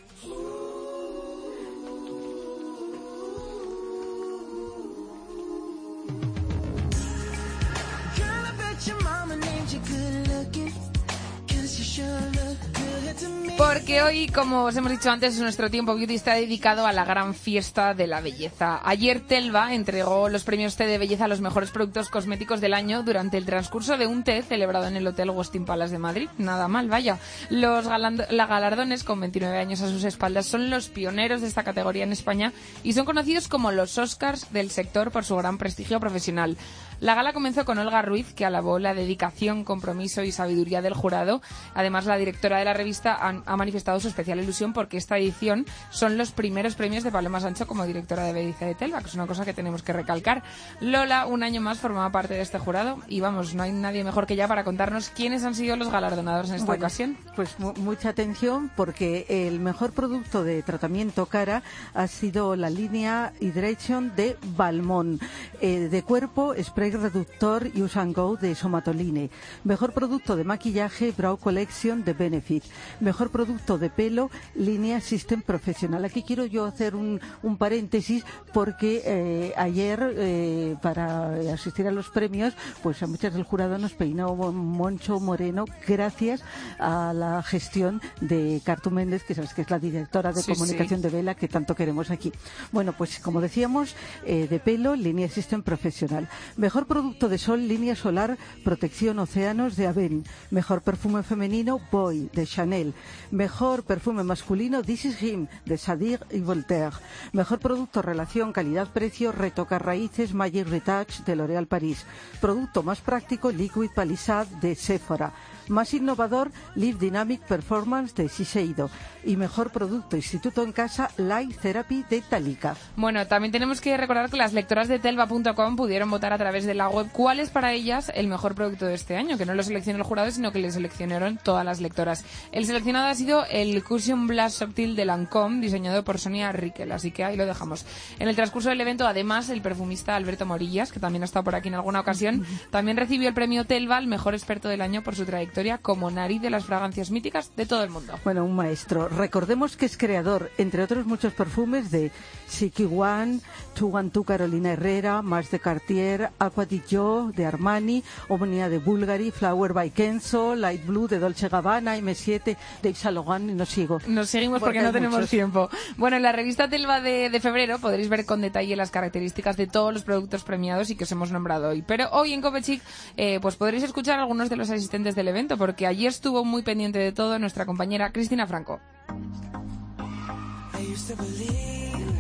Porque 13.73 14.03
hoy, 14.03 14.27
como 14.27 14.65
os 14.65 14.75
hemos 14.75 14.91
dicho 14.91 15.09
antes, 15.09 15.39
nuestro 15.39 15.71
tiempo 15.71 15.95
beauty 15.95 16.13
está 16.13 16.35
dedicado 16.35 16.85
a 16.85 16.91
la 16.91 17.05
gran 17.05 17.33
fiesta 17.33 17.95
de 17.95 18.05
la 18.05 18.21
belleza. 18.21 18.79
Ayer 18.83 19.19
Telva 19.21 19.73
entregó 19.73 20.29
los 20.29 20.43
premios 20.43 20.75
T 20.75 20.85
de 20.85 20.99
belleza 20.99 21.25
a 21.25 21.27
los 21.27 21.41
mejores 21.41 21.71
productos 21.71 22.09
cosméticos 22.09 22.61
del 22.61 22.75
año 22.75 23.01
durante 23.01 23.35
el 23.35 23.47
transcurso 23.47 23.97
de 23.97 24.05
un 24.05 24.23
té 24.23 24.43
celebrado 24.43 24.85
en 24.85 24.95
el 24.95 25.07
Hotel 25.07 25.31
Westin 25.31 25.65
Palace 25.65 25.93
de 25.93 25.97
Madrid. 25.97 26.29
Nada 26.37 26.67
mal, 26.67 26.87
vaya. 26.87 27.17
Los 27.49 27.87
galardones, 27.87 29.03
con 29.03 29.19
29 29.19 29.57
años 29.57 29.81
a 29.81 29.89
sus 29.89 30.03
espaldas, 30.03 30.45
son 30.45 30.69
los 30.69 30.89
pioneros 30.89 31.41
de 31.41 31.47
esta 31.47 31.63
categoría 31.63 32.03
en 32.03 32.11
España 32.11 32.53
y 32.83 32.93
son 32.93 33.05
conocidos 33.05 33.47
como 33.47 33.71
los 33.71 33.97
Oscars 33.97 34.53
del 34.53 34.69
sector 34.69 35.09
por 35.09 35.25
su 35.25 35.35
gran 35.35 35.57
prestigio 35.57 35.99
profesional. 35.99 36.57
La 36.99 37.15
gala 37.15 37.33
comenzó 37.33 37.65
con 37.65 37.79
Olga 37.79 38.01
Ruiz, 38.01 38.33
que 38.33 38.45
alabó 38.45 38.79
la 38.79 38.93
dedicación, 38.93 39.65
compromiso 39.65 40.23
y 40.23 40.31
sabiduría 40.31 40.81
del 40.81 40.93
jurado. 40.93 41.41
Además, 41.73 42.05
la 42.05 42.17
directora 42.17 42.59
de 42.59 42.65
la 42.65 42.73
revista 42.73 43.17
ha 43.19 43.57
manifestado 43.63 43.99
su 43.99 44.09
especial 44.09 44.39
ilusión 44.39 44.73
porque 44.73 44.97
esta 44.97 45.17
edición 45.17 45.65
son 45.89 46.17
los 46.17 46.31
primeros 46.31 46.75
premios 46.75 47.03
de 47.03 47.11
Paloma 47.11 47.39
Sancho 47.39 47.65
como 47.65 47.85
directora 47.85 48.23
de 48.25 48.33
belleza 48.33 48.65
de 48.65 48.75
Telva, 48.75 48.99
que 48.99 49.07
es 49.07 49.13
una 49.15 49.25
cosa 49.27 49.45
que 49.45 49.53
tenemos 49.53 49.81
que 49.83 49.93
recalcar. 49.93 50.43
Lola, 50.81 51.25
un 51.27 51.43
año 51.43 51.61
más, 51.61 51.79
formaba 51.79 52.11
parte 52.11 52.33
de 52.33 52.41
este 52.41 52.59
jurado 52.59 52.99
y 53.07 53.21
vamos, 53.21 53.55
no 53.55 53.63
hay 53.63 53.71
nadie 53.71 54.03
mejor 54.03 54.25
que 54.27 54.33
ella 54.33 54.47
para 54.49 54.63
contarnos 54.65 55.09
quiénes 55.09 55.43
han 55.45 55.55
sido 55.55 55.75
los 55.77 55.89
galardonados 55.89 56.49
en 56.49 56.55
esta 56.55 56.65
Bueno, 56.67 56.81
ocasión. 56.81 57.17
Pues 57.35 57.57
mu- 57.59 57.73
mucha 57.77 58.09
atención 58.09 58.69
porque 58.75 59.25
el 59.29 59.59
mejor 59.59 59.93
producto 59.93 60.43
de 60.43 60.61
tratamiento 60.63 61.25
cara 61.27 61.63
ha 61.93 62.07
sido 62.07 62.55
la 62.55 62.69
línea 62.69 63.31
Hydration 63.39 64.15
de 64.15 64.37
Balmón. 64.57 65.19
Eh, 65.61 65.87
de 65.89 66.03
cuerpo, 66.03 66.53
spray 66.61 66.91
reductor 66.91 67.69
Use 67.75 67.97
and 67.99 68.15
Go 68.15 68.35
de 68.35 68.55
Somatoline. 68.55 69.29
Mejor 69.63 69.93
producto 69.93 70.35
de 70.35 70.43
maquillaje, 70.43 71.13
Brow 71.15 71.37
Collection 71.37 72.03
de 72.03 72.13
Benefit. 72.13 72.63
Mejor 72.99 73.29
producto 73.29 73.52
de 73.53 73.89
pelo, 73.89 74.31
línea 74.55 74.99
System 74.99 75.41
Profesional. 75.41 76.03
Aquí 76.05 76.23
quiero 76.23 76.45
yo 76.45 76.65
hacer 76.65 76.95
un, 76.95 77.21
un 77.43 77.57
paréntesis 77.57 78.25
porque 78.51 79.03
eh, 79.05 79.53
ayer, 79.57 80.13
eh, 80.17 80.75
para 80.81 81.35
asistir 81.53 81.87
a 81.87 81.91
los 81.91 82.09
premios, 82.09 82.55
pues 82.81 83.01
a 83.03 83.07
muchas 83.07 83.33
del 83.33 83.43
jurado 83.43 83.77
nos 83.77 83.93
peinó 83.93 84.35
Moncho 84.35 85.19
Moreno 85.19 85.65
gracias 85.87 86.43
a 86.79 87.13
la 87.13 87.43
gestión 87.43 88.01
de 88.21 88.59
Cartu 88.65 88.89
Méndez, 88.89 89.23
que 89.23 89.35
sabes 89.35 89.53
que 89.53 89.61
es 89.61 89.69
la 89.69 89.79
directora 89.79 90.33
de 90.33 90.41
Sí, 90.41 90.51
comunicación 90.51 91.01
de 91.01 91.09
Vela 91.09 91.35
que 91.35 91.47
tanto 91.47 91.75
queremos 91.75 92.09
aquí. 92.09 92.31
Bueno, 92.71 92.93
pues 92.97 93.19
como 93.19 93.39
decíamos, 93.39 93.95
eh, 94.25 94.47
de 94.49 94.59
pelo, 94.59 94.95
línea 94.95 95.29
System 95.29 95.61
Profesional. 95.61 96.27
Mejor 96.57 96.87
producto 96.87 97.29
de 97.29 97.37
sol, 97.37 97.67
línea 97.67 97.95
solar, 97.95 98.37
protección 98.63 99.19
océanos 99.19 99.75
de 99.75 99.87
Aven. 99.87 100.23
Mejor 100.49 100.81
perfume 100.81 101.21
femenino, 101.21 101.79
Boy, 101.91 102.29
de 102.33 102.47
Chanel. 102.47 102.93
Mejor 103.31 103.42
perfume 103.85 104.23
masculino, 104.23 104.81
This 104.81 105.05
is 105.05 105.21
Him, 105.21 105.47
de 105.65 105.77
Sadir 105.77 106.19
y 106.31 106.39
Voltaire. 106.39 106.95
Mejor 107.31 107.59
producto 107.59 108.01
relación 108.01 108.53
calidad-precio, 108.53 109.31
retoca 109.31 109.79
raíces, 109.79 110.33
Magic 110.33 110.67
Retouch, 110.67 111.23
de 111.25 111.35
L'Oréal 111.35 111.67
París. 111.67 112.05
Producto 112.39 112.83
más 112.83 113.01
práctico, 113.01 113.51
Liquid 113.51 113.91
Palisade, 113.93 114.49
de 114.61 114.75
Sephora. 114.75 115.33
Más 115.67 115.93
innovador, 115.93 116.51
Live 116.75 116.97
Dynamic 116.99 117.41
Performance 117.41 118.15
de 118.15 118.27
Shiseido. 118.27 118.89
Y 119.23 119.37
mejor 119.37 119.71
producto 119.71 120.17
Instituto 120.17 120.63
en 120.63 120.73
Casa, 120.73 121.09
Light 121.17 121.55
Therapy 121.57 122.03
de 122.09 122.21
Talika. 122.21 122.75
Bueno, 122.95 123.25
también 123.27 123.51
tenemos 123.51 123.79
que 123.79 123.95
recordar 123.95 124.29
que 124.29 124.37
las 124.37 124.53
lectoras 124.53 124.87
de 124.87 124.99
telva.com 124.99 125.75
pudieron 125.75 126.09
votar 126.09 126.33
a 126.33 126.37
través 126.37 126.65
de 126.65 126.73
la 126.73 126.89
web 126.89 127.07
cuál 127.11 127.39
es 127.39 127.49
para 127.49 127.71
ellas 127.71 128.11
el 128.13 128.27
mejor 128.27 128.53
producto 128.53 128.85
de 128.85 128.95
este 128.95 129.15
año, 129.15 129.37
que 129.37 129.45
no 129.45 129.53
lo 129.53 129.63
seleccionó 129.63 129.99
el 129.99 130.03
jurado, 130.03 130.29
sino 130.31 130.51
que 130.51 130.59
le 130.59 130.71
seleccionaron 130.71 131.39
todas 131.41 131.63
las 131.63 131.79
lectoras. 131.79 132.25
El 132.51 132.65
seleccionado 132.65 133.07
ha 133.07 133.15
sido 133.15 133.45
el 133.45 133.81
Cushion 133.83 134.27
Blast 134.27 134.59
Subtil 134.59 134.95
de 134.97 135.05
Lancôme, 135.05 135.61
diseñado 135.61 136.03
por 136.03 136.19
Sonia 136.19 136.51
Rickel, 136.51 136.91
así 136.91 137.11
que 137.11 137.23
ahí 137.23 137.37
lo 137.37 137.45
dejamos. 137.45 137.85
En 138.19 138.27
el 138.27 138.35
transcurso 138.35 138.69
del 138.69 138.81
evento, 138.81 139.07
además, 139.07 139.49
el 139.49 139.61
perfumista 139.61 140.15
Alberto 140.15 140.45
Morillas, 140.45 140.91
que 140.91 140.99
también 140.99 141.21
ha 141.21 141.25
estado 141.25 141.45
por 141.45 141.55
aquí 141.55 141.69
en 141.69 141.75
alguna 141.75 142.01
ocasión, 142.01 142.45
también 142.71 142.97
recibió 142.97 143.29
el 143.29 143.33
premio 143.33 143.65
Telva, 143.65 143.97
el 143.97 144.07
mejor 144.07 144.33
experto 144.33 144.67
del 144.67 144.81
año 144.81 145.03
por 145.03 145.15
su 145.15 145.25
trayectoria 145.25 145.52
como 145.81 146.09
nariz 146.09 146.41
de 146.41 146.49
las 146.49 146.65
fragancias 146.65 147.11
míticas 147.11 147.51
de 147.55 147.65
todo 147.65 147.83
el 147.83 147.89
mundo. 147.89 148.13
Bueno, 148.23 148.43
un 148.43 148.55
maestro. 148.55 149.07
Recordemos 149.07 149.77
que 149.77 149.85
es 149.85 149.97
creador, 149.97 150.49
entre 150.57 150.81
otros 150.81 151.05
muchos 151.05 151.33
perfumes, 151.33 151.91
de 151.91 152.11
Siki 152.47 152.85
One, 152.85 153.39
Two 153.75 154.23
Carolina 154.23 154.71
Herrera, 154.73 155.21
Mars 155.21 155.51
de 155.51 155.59
Cartier, 155.59 156.31
Aqua 156.39 156.65
di 156.65 156.81
Gio 156.87 157.31
de 157.35 157.45
Armani, 157.45 158.03
Omnia 158.29 158.67
de 158.67 158.79
Bulgari, 158.79 159.31
Flower 159.31 159.73
by 159.73 159.91
Kenzo, 159.91 160.55
Light 160.55 160.85
Blue 160.85 161.07
de 161.07 161.19
Dolce 161.19 161.49
Gabbana, 161.49 161.97
M7 161.97 162.57
de 162.81 162.89
Yves 162.89 162.97
Saint 162.97 163.15
Laurent 163.15 163.49
y 163.49 163.53
no 163.53 163.65
sigo. 163.65 163.99
Nos 164.07 164.29
seguimos 164.29 164.59
porque, 164.59 164.79
Porque 164.79 164.87
no 164.87 164.91
tenemos 164.91 165.17
muchos. 165.17 165.29
tiempo. 165.29 165.69
Bueno, 165.97 166.17
en 166.17 166.23
la 166.23 166.31
revista 166.31 166.67
Telva 166.67 166.99
de, 166.99 167.29
de 167.29 167.39
febrero 167.39 167.77
podréis 167.79 168.09
ver 168.09 168.25
con 168.25 168.41
detalle 168.41 168.75
las 168.75 168.89
características 168.91 169.55
de 169.55 169.67
todos 169.67 169.93
los 169.93 170.03
productos 170.03 170.43
premiados 170.43 170.89
y 170.89 170.95
que 170.95 171.03
os 171.03 171.11
hemos 171.11 171.31
nombrado 171.31 171.69
hoy. 171.69 171.83
Pero 171.83 172.09
hoy 172.11 172.33
en 172.33 172.41
Copechic 172.41 172.81
eh, 173.17 173.39
pues 173.41 173.55
podréis 173.55 173.83
escuchar 173.83 174.17
a 174.19 174.23
algunos 174.23 174.49
de 174.49 174.55
los 174.55 174.69
asistentes 174.69 175.15
del 175.15 175.27
evento 175.27 175.42
porque 175.49 175.87
ayer 175.87 176.07
estuvo 176.07 176.45
muy 176.45 176.61
pendiente 176.61 176.99
de 176.99 177.11
todo 177.11 177.37
nuestra 177.37 177.65
compañera 177.65 178.11
Cristina 178.11 178.47
Franco. 178.47 178.79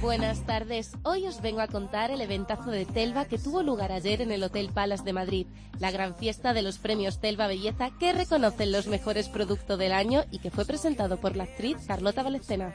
Buenas 0.01 0.45
tardes. 0.45 0.97
Hoy 1.03 1.27
os 1.27 1.41
vengo 1.41 1.61
a 1.61 1.67
contar 1.67 2.11
el 2.11 2.19
eventazo 2.19 2.71
de 2.71 2.85
Telva 2.85 3.23
que 3.23 3.37
tuvo 3.37 3.63
lugar 3.63 3.93
ayer 3.93 4.21
en 4.21 4.31
el 4.31 4.43
Hotel 4.43 4.69
Palace 4.73 5.03
de 5.03 5.13
Madrid, 5.13 5.47
la 5.79 5.91
gran 5.91 6.15
fiesta 6.15 6.53
de 6.53 6.61
los 6.61 6.77
premios 6.77 7.19
Telva 7.19 7.47
Belleza 7.47 7.89
que 7.97 8.11
reconocen 8.11 8.73
los 8.73 8.87
mejores 8.87 9.29
productos 9.29 9.79
del 9.79 9.93
año 9.93 10.23
y 10.29 10.39
que 10.39 10.51
fue 10.51 10.65
presentado 10.65 11.17
por 11.17 11.37
la 11.37 11.45
actriz 11.45 11.77
Carlota 11.87 12.21
Valecena. 12.21 12.73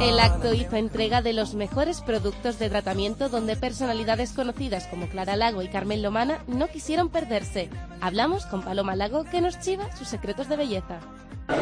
El 0.00 0.20
acto 0.20 0.52
hizo 0.52 0.76
entrega 0.76 1.22
de 1.22 1.32
los 1.32 1.54
mejores 1.54 2.02
productos 2.02 2.58
de 2.58 2.68
tratamiento 2.68 3.30
donde 3.30 3.56
personalidades 3.56 4.32
conocidas 4.32 4.86
como 4.88 5.08
Clara 5.08 5.36
Lago 5.36 5.62
y 5.62 5.68
Carmen 5.68 6.02
Lomana 6.02 6.44
no 6.46 6.68
quisieron 6.68 7.08
perderse. 7.08 7.70
Hablamos 8.02 8.44
con 8.44 8.62
Paloma 8.62 8.94
Lago 8.94 9.24
que 9.24 9.40
nos 9.40 9.58
chiva 9.58 9.94
sus 9.96 10.08
secretos 10.08 10.50
de 10.50 10.56
belleza. 10.56 11.00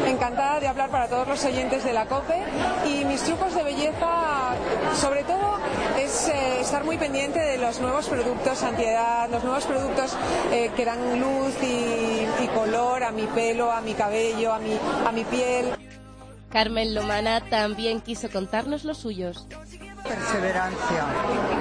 Encantada 0.05 0.59
de 0.59 0.67
hablar 0.67 0.89
para 0.89 1.07
todos 1.07 1.27
los 1.27 1.45
oyentes 1.45 1.83
de 1.85 1.93
la 1.93 2.07
COPE 2.07 2.43
y 2.87 3.05
mis 3.05 3.21
trucos 3.21 3.55
de 3.55 3.63
belleza, 3.63 4.55
sobre 4.95 5.23
todo, 5.23 5.59
es 5.97 6.27
eh, 6.27 6.59
estar 6.59 6.83
muy 6.83 6.97
pendiente 6.97 7.39
de 7.39 7.57
los 7.57 7.79
nuevos 7.79 8.09
productos 8.09 8.63
antiedad, 8.63 9.29
los 9.29 9.43
nuevos 9.43 9.63
productos 9.65 10.15
eh, 10.51 10.71
que 10.75 10.85
dan 10.85 11.19
luz 11.21 11.53
y, 11.61 12.43
y 12.43 12.47
color 12.53 13.03
a 13.03 13.11
mi 13.11 13.27
pelo, 13.27 13.71
a 13.71 13.81
mi 13.81 13.93
cabello, 13.93 14.53
a 14.53 14.59
mi, 14.59 14.71
a 15.05 15.11
mi 15.11 15.23
piel. 15.23 15.67
Carmen 16.55 16.95
Lomana 16.95 17.41
también 17.41 17.99
quiso 17.99 18.29
contarnos 18.29 18.85
los 18.85 18.99
suyos. 18.99 19.45
perseverancia. 20.07 21.05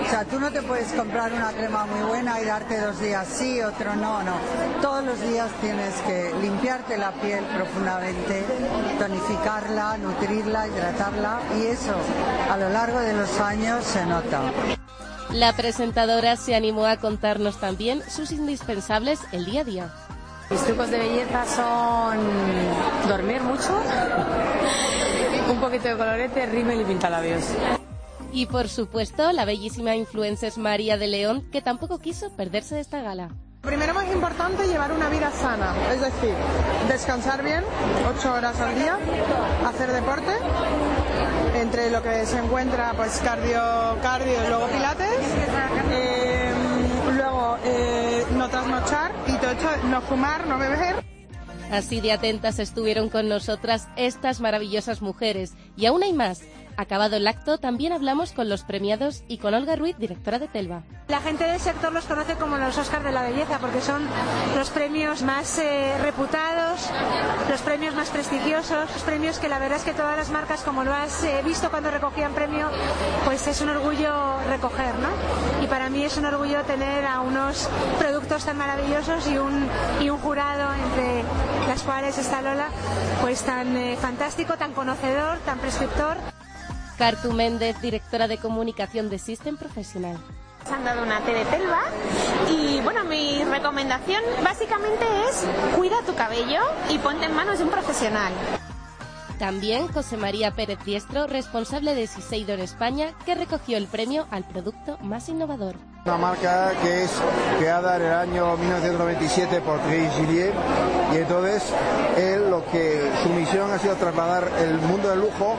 O 0.00 0.08
sea, 0.08 0.24
tú 0.24 0.38
no 0.38 0.52
te 0.52 0.62
puedes 0.62 0.92
comprar 0.92 1.32
una 1.32 1.50
crema 1.50 1.84
muy 1.84 2.06
buena 2.06 2.40
y 2.40 2.44
darte 2.44 2.80
dos 2.80 3.00
días 3.00 3.26
sí, 3.26 3.60
otro 3.60 3.96
no, 3.96 4.22
no. 4.22 4.36
Todos 4.80 5.04
los 5.04 5.20
días 5.20 5.50
tienes 5.60 5.94
que 6.02 6.32
limpiarte 6.40 6.96
la 6.96 7.10
piel 7.10 7.44
profundamente, 7.44 8.44
tonificarla, 9.00 9.96
nutrirla, 9.96 10.68
hidratarla 10.68 11.40
y 11.58 11.66
eso 11.66 11.96
a 12.48 12.56
lo 12.56 12.68
largo 12.68 13.00
de 13.00 13.14
los 13.14 13.40
años 13.40 13.84
se 13.84 14.06
nota. 14.06 14.42
La 15.32 15.56
presentadora 15.56 16.36
se 16.36 16.54
animó 16.54 16.86
a 16.86 16.98
contarnos 16.98 17.58
también 17.58 18.00
sus 18.08 18.30
indispensables 18.30 19.18
el 19.32 19.44
día 19.44 19.62
a 19.62 19.64
día. 19.64 19.92
Mis 20.50 20.60
trucos 20.62 20.90
de 20.90 20.98
belleza 20.98 21.44
son 21.46 22.18
dormir 23.08 23.42
mucho, 23.42 23.80
un 25.50 25.60
poquito 25.60 25.88
de 25.88 25.96
colorete, 25.96 26.46
rímel 26.46 26.82
y 26.82 26.84
pintalabios. 26.84 27.44
Y 28.32 28.46
por 28.46 28.68
supuesto, 28.68 29.32
la 29.32 29.44
bellísima 29.44 29.94
influencer 29.94 30.52
María 30.58 30.96
de 30.96 31.06
León, 31.06 31.48
que 31.52 31.62
tampoco 31.62 31.98
quiso 31.98 32.30
perderse 32.36 32.74
de 32.74 32.80
esta 32.80 33.00
gala. 33.00 33.30
Primero 33.62 33.94
más 33.94 34.12
importante, 34.12 34.66
llevar 34.66 34.92
una 34.92 35.08
vida 35.08 35.30
sana, 35.30 35.74
es 35.90 36.00
decir, 36.00 36.34
descansar 36.86 37.42
bien, 37.42 37.64
ocho 38.06 38.34
horas 38.34 38.60
al 38.60 38.74
día, 38.74 38.98
hacer 39.66 39.90
deporte, 39.90 40.32
entre 41.54 41.90
lo 41.90 42.02
que 42.02 42.26
se 42.26 42.38
encuentra 42.38 42.92
pues 42.94 43.22
cardio, 43.24 43.62
cardio 44.02 44.34
y 44.44 44.48
luego 44.48 44.66
pilates, 44.66 45.18
eh, 45.92 46.52
luego 47.16 47.56
eh, 47.64 48.26
no 48.36 48.50
trasnochar 48.50 49.12
no 49.90 50.00
fumar, 50.02 50.46
no 50.46 50.58
beber. 50.58 51.04
Así 51.70 52.00
de 52.00 52.12
atentas 52.12 52.58
estuvieron 52.58 53.08
con 53.08 53.28
nosotras 53.28 53.88
estas 53.96 54.40
maravillosas 54.40 55.02
mujeres. 55.02 55.54
Y 55.76 55.87
aún 55.87 56.02
hay 56.02 56.12
más. 56.12 56.42
Acabado 56.76 57.16
el 57.16 57.26
acto, 57.26 57.59
también 57.59 57.93
hablamos 57.93 58.33
con 58.33 58.49
los 58.49 58.64
premiados 58.64 59.23
y 59.28 59.38
con 59.38 59.54
Olga 59.54 59.76
Ruiz, 59.76 59.97
directora 59.99 60.38
de 60.38 60.49
Telva. 60.49 60.83
La 61.09 61.21
gente 61.21 61.45
del 61.45 61.61
sector 61.61 61.93
los 61.93 62.04
conoce 62.04 62.35
como 62.35 62.57
los 62.57 62.76
Oscars 62.78 63.04
de 63.04 63.12
la 63.12 63.23
belleza 63.23 63.59
porque 63.59 63.81
son 63.81 64.07
los 64.57 64.71
premios 64.71 65.23
más 65.23 65.59
eh, 65.59 65.97
reputados, 66.00 66.88
los 67.50 67.61
premios 67.61 67.95
más 67.95 68.11
prestigiosos, 68.11 68.90
los 68.93 69.02
premios 69.02 69.38
que 69.38 69.49
la 69.49 69.59
verdad 69.59 69.78
es 69.78 69.85
que 69.85 69.93
todas 69.93 70.16
las 70.16 70.31
marcas, 70.31 70.62
como 70.62 70.83
lo 70.83 70.95
has 70.95 71.23
eh, 71.25 71.43
visto 71.45 71.71
cuando 71.71 71.90
recogían 71.90 72.33
premio, 72.33 72.71
pues 73.25 73.47
es 73.47 73.61
un 73.61 73.69
orgullo 73.69 74.40
recoger, 74.49 74.95
¿no? 74.99 75.09
Y 75.62 75.66
para 75.66 75.90
mí 75.90 76.04
es 76.04 76.16
un 76.16 76.25
orgullo 76.25 76.62
tener 76.62 77.04
a 77.04 77.21
unos 77.21 77.69
productos 77.99 78.45
tan 78.45 78.57
maravillosos 78.57 79.28
y 79.28 79.38
un, 79.38 79.69
jurado 80.23 80.73
entre 80.73 81.25
las 81.69 81.83
cuales 81.83 82.16
está 82.19 82.40
Lola, 82.40 82.69
pues 83.21 83.43
tan 83.43 83.76
eh, 83.76 83.97
fantástico, 84.00 84.57
tan 84.57 84.73
conocedor, 84.73 85.38
tan 85.40 85.59
prescriptor. 85.59 86.33
Cartu 86.98 87.32
Méndez, 87.32 87.80
directora 87.80 88.28
de 88.28 88.38
comunicación 88.38 89.10
de 89.10 89.18
System 89.18 89.56
Profesional. 89.56 90.16
Han 90.72 90.84
dado 90.84 91.02
una 91.02 91.20
té 91.20 91.34
de 91.34 91.44
telva 91.44 91.82
y 92.50 92.80
bueno, 92.80 93.04
mi 93.04 93.44
recomendación 93.44 94.22
básicamente 94.42 95.04
es 95.28 95.44
cuida 95.76 96.00
tu 96.06 96.14
cabello 96.14 96.62
y 96.88 96.98
ponte 96.98 97.26
en 97.26 97.34
manos 97.34 97.58
de 97.58 97.64
un 97.64 97.70
profesional. 97.70 98.32
También 99.44 99.88
José 99.88 100.16
María 100.16 100.52
Pérez 100.52 100.78
Diestro, 100.86 101.26
responsable 101.26 101.94
de 101.94 102.06
Siseido 102.06 102.54
España, 102.54 103.12
que 103.26 103.34
recogió 103.34 103.76
el 103.76 103.88
premio 103.88 104.26
al 104.30 104.42
producto 104.42 104.96
más 105.02 105.28
innovador. 105.28 105.74
Una 106.06 106.16
marca 106.16 106.72
que 106.82 107.04
es 107.04 107.10
creada 107.58 107.96
en 107.96 108.02
el 108.04 108.12
año 108.14 108.56
1997 108.56 109.60
por 109.60 109.80
Thierry 109.80 110.08
Gillier 110.16 110.54
y 111.12 111.16
entonces 111.18 111.62
él 112.16 112.48
lo 112.48 112.64
que 112.70 113.12
su 113.22 113.28
misión 113.34 113.70
ha 113.70 113.78
sido 113.78 113.94
trasladar 113.96 114.50
el 114.62 114.78
mundo 114.78 115.10
del 115.10 115.20
lujo, 115.20 115.56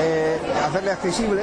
eh, 0.00 0.38
hacerle 0.64 0.92
accesible 0.92 1.42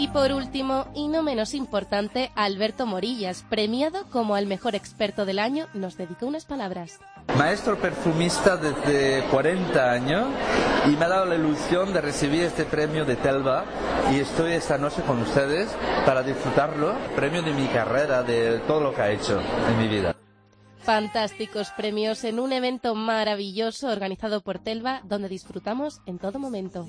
y 0.00 0.08
por 0.08 0.32
último, 0.32 0.86
y 0.94 1.08
no 1.08 1.22
menos 1.22 1.52
importante, 1.52 2.32
Alberto 2.34 2.86
Morillas, 2.86 3.44
premiado 3.50 4.06
como 4.08 4.38
el 4.38 4.46
mejor 4.46 4.74
experto 4.74 5.26
del 5.26 5.38
año, 5.38 5.66
nos 5.74 5.98
dedicó 5.98 6.24
unas 6.24 6.46
palabras. 6.46 6.98
Maestro 7.36 7.78
perfumista 7.78 8.56
desde 8.56 9.22
40 9.24 9.90
años 9.92 10.28
y 10.86 10.96
me 10.96 11.04
ha 11.04 11.08
dado 11.08 11.26
la 11.26 11.34
ilusión 11.34 11.92
de 11.92 12.00
recibir 12.00 12.44
este 12.44 12.64
premio 12.64 13.04
de 13.04 13.16
Telva 13.16 13.66
y 14.10 14.20
estoy 14.20 14.52
esta 14.52 14.78
noche 14.78 15.02
con 15.02 15.20
ustedes 15.20 15.68
para 16.06 16.22
disfrutarlo, 16.22 16.94
premio 17.14 17.42
de 17.42 17.52
mi 17.52 17.66
carrera, 17.66 18.22
de 18.22 18.58
todo 18.60 18.80
lo 18.80 18.94
que 18.94 19.02
ha 19.02 19.10
hecho 19.10 19.38
en 19.68 19.78
mi 19.78 19.86
vida. 19.86 20.16
Fantásticos 20.78 21.72
premios 21.76 22.24
en 22.24 22.40
un 22.40 22.54
evento 22.54 22.94
maravilloso 22.94 23.88
organizado 23.88 24.40
por 24.40 24.60
Telva 24.60 25.02
donde 25.04 25.28
disfrutamos 25.28 26.00
en 26.06 26.18
todo 26.18 26.38
momento. 26.38 26.88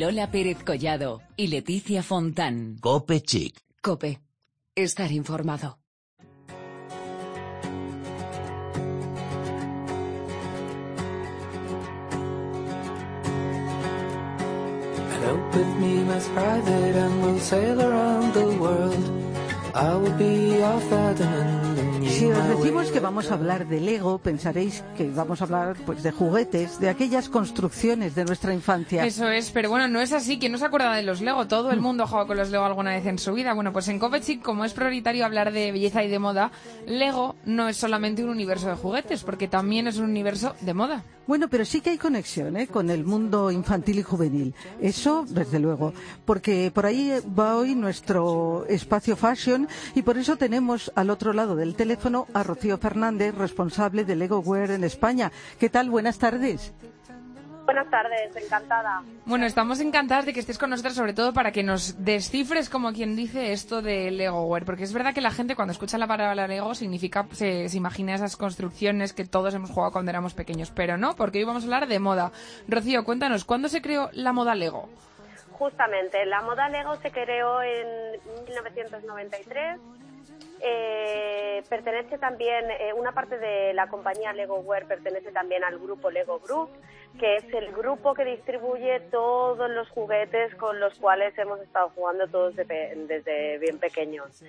Lola 0.00 0.30
Pérez 0.30 0.64
Collado 0.64 1.20
y 1.36 1.48
Leticia 1.48 2.02
Fontán. 2.02 2.78
Cope 2.80 3.20
Chic. 3.20 3.54
Cope. 3.82 4.18
Estar 4.74 5.12
informado. 5.12 5.78
Help 15.22 15.54
with 15.54 15.66
me, 15.80 16.02
más 16.06 16.26
private, 16.28 16.96
and 16.96 17.22
we'll 17.22 17.38
sail 17.38 17.78
around 17.82 18.32
the 18.32 18.46
world. 18.58 19.04
I 19.74 19.94
will 19.96 20.16
be 20.16 20.56
your 20.56 20.80
Ferdinand 20.80 21.59
Si 22.10 22.26
os 22.26 22.36
my 22.36 22.54
decimos 22.56 22.90
que 22.90 23.00
vamos 23.00 23.30
a 23.30 23.34
hablar 23.34 23.68
de 23.68 23.80
Lego, 23.80 24.18
pensaréis 24.18 24.82
que 24.96 25.08
vamos 25.08 25.40
a 25.40 25.44
hablar 25.44 25.76
pues 25.86 26.02
de 26.02 26.10
juguetes, 26.10 26.80
de 26.80 26.88
aquellas 26.88 27.28
construcciones 27.28 28.14
de 28.14 28.24
nuestra 28.24 28.52
infancia. 28.52 29.04
Eso 29.06 29.28
es, 29.28 29.50
pero 29.50 29.70
bueno, 29.70 29.88
no 29.88 30.00
es 30.00 30.12
así. 30.12 30.38
¿Quién 30.38 30.52
no 30.52 30.58
se 30.58 30.66
acuerda 30.66 30.94
de 30.94 31.02
los 31.02 31.20
Lego? 31.20 31.46
Todo 31.46 31.70
el 31.70 31.80
mundo 31.80 32.02
ha 32.02 32.06
jugado 32.06 32.26
con 32.26 32.36
los 32.36 32.50
Lego 32.50 32.64
alguna 32.64 32.90
vez 32.90 33.06
en 33.06 33.18
su 33.18 33.32
vida. 33.32 33.54
Bueno, 33.54 33.72
pues 33.72 33.88
en 33.88 33.98
Copechic, 33.98 34.42
como 34.42 34.64
es 34.64 34.72
prioritario 34.72 35.24
hablar 35.24 35.52
de 35.52 35.72
belleza 35.72 36.04
y 36.04 36.08
de 36.08 36.18
moda, 36.18 36.50
Lego 36.86 37.36
no 37.44 37.68
es 37.68 37.76
solamente 37.76 38.24
un 38.24 38.30
universo 38.30 38.68
de 38.68 38.74
juguetes, 38.74 39.22
porque 39.22 39.48
también 39.48 39.86
es 39.86 39.96
un 39.96 40.04
universo 40.04 40.54
de 40.60 40.74
moda. 40.74 41.04
Bueno, 41.30 41.46
pero 41.46 41.64
sí 41.64 41.80
que 41.80 41.90
hay 41.90 41.96
conexión 41.96 42.56
¿eh? 42.56 42.66
con 42.66 42.90
el 42.90 43.04
mundo 43.04 43.52
infantil 43.52 44.00
y 44.00 44.02
juvenil. 44.02 44.52
Eso, 44.80 45.24
desde 45.28 45.60
luego. 45.60 45.92
Porque 46.24 46.72
por 46.74 46.86
ahí 46.86 47.12
va 47.38 47.54
hoy 47.54 47.76
nuestro 47.76 48.66
espacio 48.68 49.14
fashion 49.14 49.68
y 49.94 50.02
por 50.02 50.18
eso 50.18 50.34
tenemos 50.36 50.90
al 50.96 51.08
otro 51.08 51.32
lado 51.32 51.54
del 51.54 51.76
teléfono 51.76 52.26
a 52.34 52.42
Rocío 52.42 52.78
Fernández, 52.78 53.32
responsable 53.36 54.04
de 54.04 54.16
Lego 54.16 54.40
Wear 54.40 54.72
en 54.72 54.82
España. 54.82 55.30
¿Qué 55.60 55.68
tal? 55.68 55.88
Buenas 55.88 56.18
tardes. 56.18 56.72
Buenas 57.70 57.88
tardes, 57.88 58.34
encantada. 58.34 59.00
Bueno, 59.26 59.46
estamos 59.46 59.78
encantadas 59.78 60.26
de 60.26 60.32
que 60.32 60.40
estés 60.40 60.58
con 60.58 60.70
nosotros, 60.70 60.92
sobre 60.92 61.12
todo 61.12 61.32
para 61.32 61.52
que 61.52 61.62
nos 61.62 62.04
descifres, 62.04 62.68
como 62.68 62.92
quien 62.92 63.14
dice, 63.14 63.52
esto 63.52 63.80
de 63.80 64.10
LegoWare. 64.10 64.64
Porque 64.64 64.82
es 64.82 64.92
verdad 64.92 65.14
que 65.14 65.20
la 65.20 65.30
gente 65.30 65.54
cuando 65.54 65.70
escucha 65.70 65.96
la 65.96 66.08
palabra 66.08 66.48
Lego 66.48 66.74
significa, 66.74 67.28
se, 67.30 67.68
se 67.68 67.76
imagina 67.76 68.16
esas 68.16 68.36
construcciones 68.36 69.12
que 69.12 69.24
todos 69.24 69.54
hemos 69.54 69.70
jugado 69.70 69.92
cuando 69.92 70.10
éramos 70.10 70.34
pequeños. 70.34 70.72
Pero 70.72 70.96
no, 70.96 71.14
porque 71.14 71.38
hoy 71.38 71.44
vamos 71.44 71.62
a 71.62 71.66
hablar 71.66 71.86
de 71.86 72.00
moda. 72.00 72.32
Rocío, 72.66 73.04
cuéntanos, 73.04 73.44
¿cuándo 73.44 73.68
se 73.68 73.80
creó 73.80 74.10
la 74.14 74.32
moda 74.32 74.56
Lego? 74.56 74.88
Justamente, 75.52 76.26
la 76.26 76.42
moda 76.42 76.68
Lego 76.70 76.96
se 76.96 77.12
creó 77.12 77.62
en 77.62 78.18
1993. 78.46 79.78
Eh, 80.62 81.62
pertenece 81.68 82.18
también, 82.18 82.70
eh, 82.70 82.92
una 82.92 83.12
parte 83.12 83.38
de 83.38 83.72
la 83.72 83.88
compañía 83.88 84.32
LegoWare 84.32 84.86
pertenece 84.86 85.32
también 85.32 85.64
al 85.64 85.78
grupo 85.78 86.10
Lego 86.10 86.38
Group, 86.40 86.70
que 87.18 87.36
es 87.36 87.44
el 87.54 87.72
grupo 87.72 88.12
que 88.14 88.24
distribuye 88.24 89.00
todos 89.10 89.70
los 89.70 89.88
juguetes 89.88 90.54
con 90.56 90.78
los 90.78 90.98
cuales 90.98 91.36
hemos 91.38 91.60
estado 91.60 91.90
jugando 91.94 92.28
todos 92.28 92.56
desde 92.56 93.58
bien 93.58 93.78
pequeños. 93.78 94.42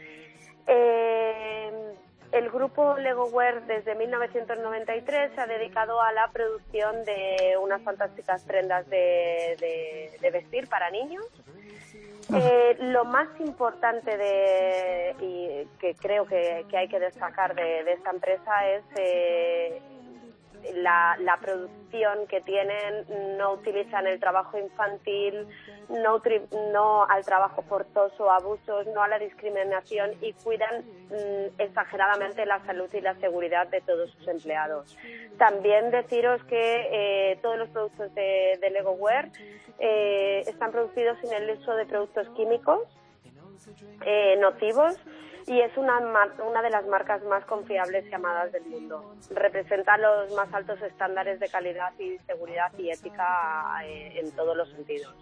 Eh, 0.67 1.93
el 2.31 2.49
grupo 2.49 2.97
LegoWare 2.97 3.61
desde 3.61 3.95
1993 3.95 5.31
se 5.33 5.41
ha 5.41 5.47
dedicado 5.47 6.01
a 6.01 6.11
la 6.11 6.29
producción 6.31 7.03
de 7.05 7.57
unas 7.61 7.81
fantásticas 7.83 8.43
prendas 8.43 8.89
de 8.89 10.29
vestir 10.31 10.67
para 10.67 10.89
niños. 10.91 11.25
Eh, 12.33 12.77
lo 12.79 13.05
más 13.05 13.27
importante 13.39 14.17
de, 14.17 15.15
y 15.19 15.67
que 15.79 15.95
creo 15.95 16.25
que, 16.25 16.65
hay 16.73 16.87
que 16.87 16.99
destacar 16.99 17.55
de, 17.55 17.83
de 17.83 17.93
esta 17.93 18.11
empresa 18.11 18.69
es 18.69 18.83
eh, 18.95 19.81
la, 20.75 21.17
la 21.19 21.37
producción 21.37 22.27
que 22.27 22.41
tienen, 22.41 23.37
no 23.37 23.53
utilizan 23.53 24.07
el 24.07 24.19
trabajo 24.19 24.57
infantil, 24.57 25.47
no, 25.89 27.05
al 27.09 27.25
trabajo 27.25 27.63
forzoso, 27.63 28.31
abusos, 28.31 28.87
no 28.87 29.03
a 29.03 29.07
la 29.07 29.19
discriminación 29.19 30.11
y 30.21 30.33
cuidan 30.33 30.83
mm, 31.09 31.61
exageradamente 31.61 32.45
la 32.45 32.63
salud 32.65 32.89
y 32.93 33.01
la 33.01 33.15
seguridad 33.15 33.67
de 33.67 33.81
todos 33.81 34.11
sus 34.11 34.27
empleados. 34.27 34.97
También 35.37 35.91
deciros 35.91 36.43
que 36.45 37.31
eh, 37.31 37.39
todos 37.41 37.57
los 37.57 37.69
productos 37.69 38.13
de, 38.15 38.57
de 38.61 38.69
LegoWare 38.69 39.31
eh, 39.79 40.43
están 40.47 40.71
producidos 40.71 41.17
sin 41.21 41.33
el 41.33 41.49
uso 41.57 41.75
de 41.75 41.85
productos 41.85 42.27
químicos 42.35 42.81
eh, 44.05 44.37
nocivos 44.39 44.97
y 45.51 45.59
es 45.59 45.75
una, 45.75 45.99
una 46.47 46.61
de 46.61 46.69
las 46.69 46.87
marcas 46.87 47.21
más 47.25 47.43
confiables 47.43 48.05
y 48.09 48.13
amadas 48.13 48.53
del 48.53 48.63
mundo. 48.67 49.13
Representa 49.31 49.97
los 49.97 50.33
más 50.33 50.47
altos 50.53 50.81
estándares 50.81 51.41
de 51.41 51.49
calidad 51.49 51.91
y 51.99 52.17
seguridad 52.25 52.71
y 52.77 52.89
ética 52.89 53.81
eh, 53.83 54.21
en 54.23 54.31
todos 54.31 54.55
los 54.55 54.69
sentidos. 54.69 55.13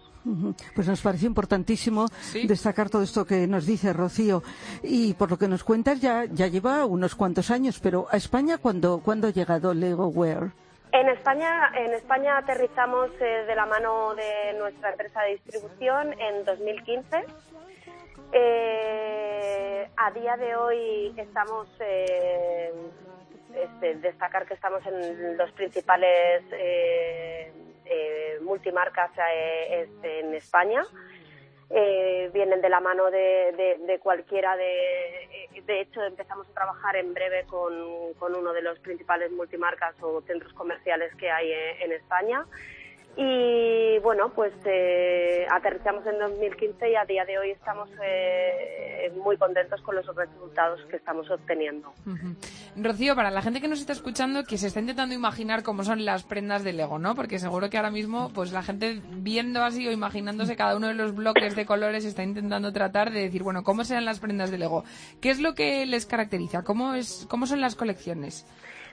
Pues 0.72 0.86
nos 0.86 1.00
parece 1.00 1.26
importantísimo 1.26 2.06
destacar 2.46 2.88
todo 2.88 3.02
esto 3.02 3.24
que 3.24 3.48
nos 3.48 3.66
dice 3.66 3.92
Rocío. 3.92 4.44
Y 4.84 5.14
por 5.14 5.32
lo 5.32 5.36
que 5.36 5.48
nos 5.48 5.64
cuentas, 5.64 6.00
ya, 6.00 6.26
ya 6.26 6.46
lleva 6.46 6.84
unos 6.84 7.16
cuantos 7.16 7.50
años, 7.50 7.80
pero 7.82 8.06
a 8.08 8.16
España, 8.16 8.58
¿cuándo, 8.58 9.00
¿cuándo 9.04 9.26
ha 9.26 9.30
llegado 9.30 9.74
Lego 9.74 10.06
Wear? 10.06 10.52
En 10.92 11.08
España, 11.08 11.72
en 11.76 11.92
España 11.92 12.38
aterrizamos 12.38 13.10
eh, 13.20 13.44
de 13.48 13.54
la 13.56 13.66
mano 13.66 14.14
de 14.14 14.58
nuestra 14.58 14.90
empresa 14.90 15.22
de 15.22 15.32
distribución 15.32 16.12
en 16.20 16.44
2015. 16.44 17.24
Eh, 18.32 19.88
a 19.96 20.10
día 20.12 20.36
de 20.36 20.54
hoy 20.54 21.12
estamos, 21.16 21.68
eh, 21.80 22.72
este, 23.54 23.96
destacar 23.96 24.46
que 24.46 24.54
estamos 24.54 24.84
en 24.86 25.36
los 25.36 25.50
principales 25.52 26.42
eh, 26.52 27.52
eh, 27.84 28.38
multimarcas 28.42 29.10
eh, 29.18 29.82
este, 29.82 30.20
en 30.20 30.34
España. 30.34 30.84
Eh, 31.70 32.30
vienen 32.32 32.60
de 32.60 32.68
la 32.68 32.80
mano 32.80 33.10
de, 33.10 34.00
cualquiera 34.02 34.56
de... 34.56 35.48
De 35.64 35.80
hecho, 35.80 36.02
empezamos 36.02 36.48
a 36.48 36.54
trabajar 36.54 36.96
en 36.96 37.14
breve 37.14 37.44
con 37.46 37.72
uno 38.34 38.52
de 38.52 38.62
los 38.62 38.78
principales 38.80 39.30
multimarcas 39.32 39.94
o 40.02 40.20
centros 40.22 40.52
comerciales 40.54 41.14
que 41.16 41.30
hay 41.30 41.52
en 41.80 41.92
España. 41.92 42.44
Y 43.16 43.98
bueno, 43.98 44.30
pues 44.34 44.52
eh, 44.64 45.44
aterrizamos 45.50 46.06
en 46.06 46.18
2015 46.18 46.90
y 46.90 46.96
a 46.96 47.04
día 47.04 47.24
de 47.24 47.38
hoy 47.38 47.50
estamos 47.50 47.90
eh, 48.02 49.12
muy 49.22 49.36
contentos 49.36 49.80
con 49.82 49.96
los 49.96 50.06
resultados 50.14 50.80
que 50.88 50.96
estamos 50.96 51.28
obteniendo. 51.30 51.92
Rocío, 52.76 53.16
para 53.16 53.30
la 53.30 53.42
gente 53.42 53.60
que 53.60 53.68
nos 53.68 53.80
está 53.80 53.92
escuchando, 53.92 54.44
que 54.44 54.58
se 54.58 54.68
está 54.68 54.80
intentando 54.80 55.14
imaginar 55.14 55.62
cómo 55.62 55.82
son 55.82 56.04
las 56.04 56.22
prendas 56.22 56.62
de 56.62 56.72
Lego, 56.72 56.98
¿no? 56.98 57.14
Porque 57.14 57.38
seguro 57.38 57.68
que 57.68 57.76
ahora 57.76 57.90
mismo, 57.90 58.30
pues 58.32 58.52
la 58.52 58.62
gente 58.62 59.00
viendo 59.10 59.62
así 59.62 59.86
o 59.88 59.92
imaginándose 59.92 60.56
cada 60.56 60.76
uno 60.76 60.86
de 60.86 60.94
los 60.94 61.14
bloques 61.14 61.56
de 61.56 61.66
colores 61.66 62.04
está 62.04 62.22
intentando 62.22 62.72
tratar 62.72 63.10
de 63.10 63.22
decir, 63.22 63.42
bueno, 63.42 63.64
¿cómo 63.64 63.84
serán 63.84 64.04
las 64.04 64.20
prendas 64.20 64.50
de 64.50 64.58
Lego? 64.58 64.84
¿Qué 65.20 65.30
es 65.30 65.40
lo 65.40 65.54
que 65.54 65.84
les 65.84 66.06
caracteriza? 66.06 66.62
¿Cómo, 66.62 66.94
es, 66.94 67.26
cómo 67.28 67.46
son 67.46 67.60
las 67.60 67.74
colecciones? 67.74 68.46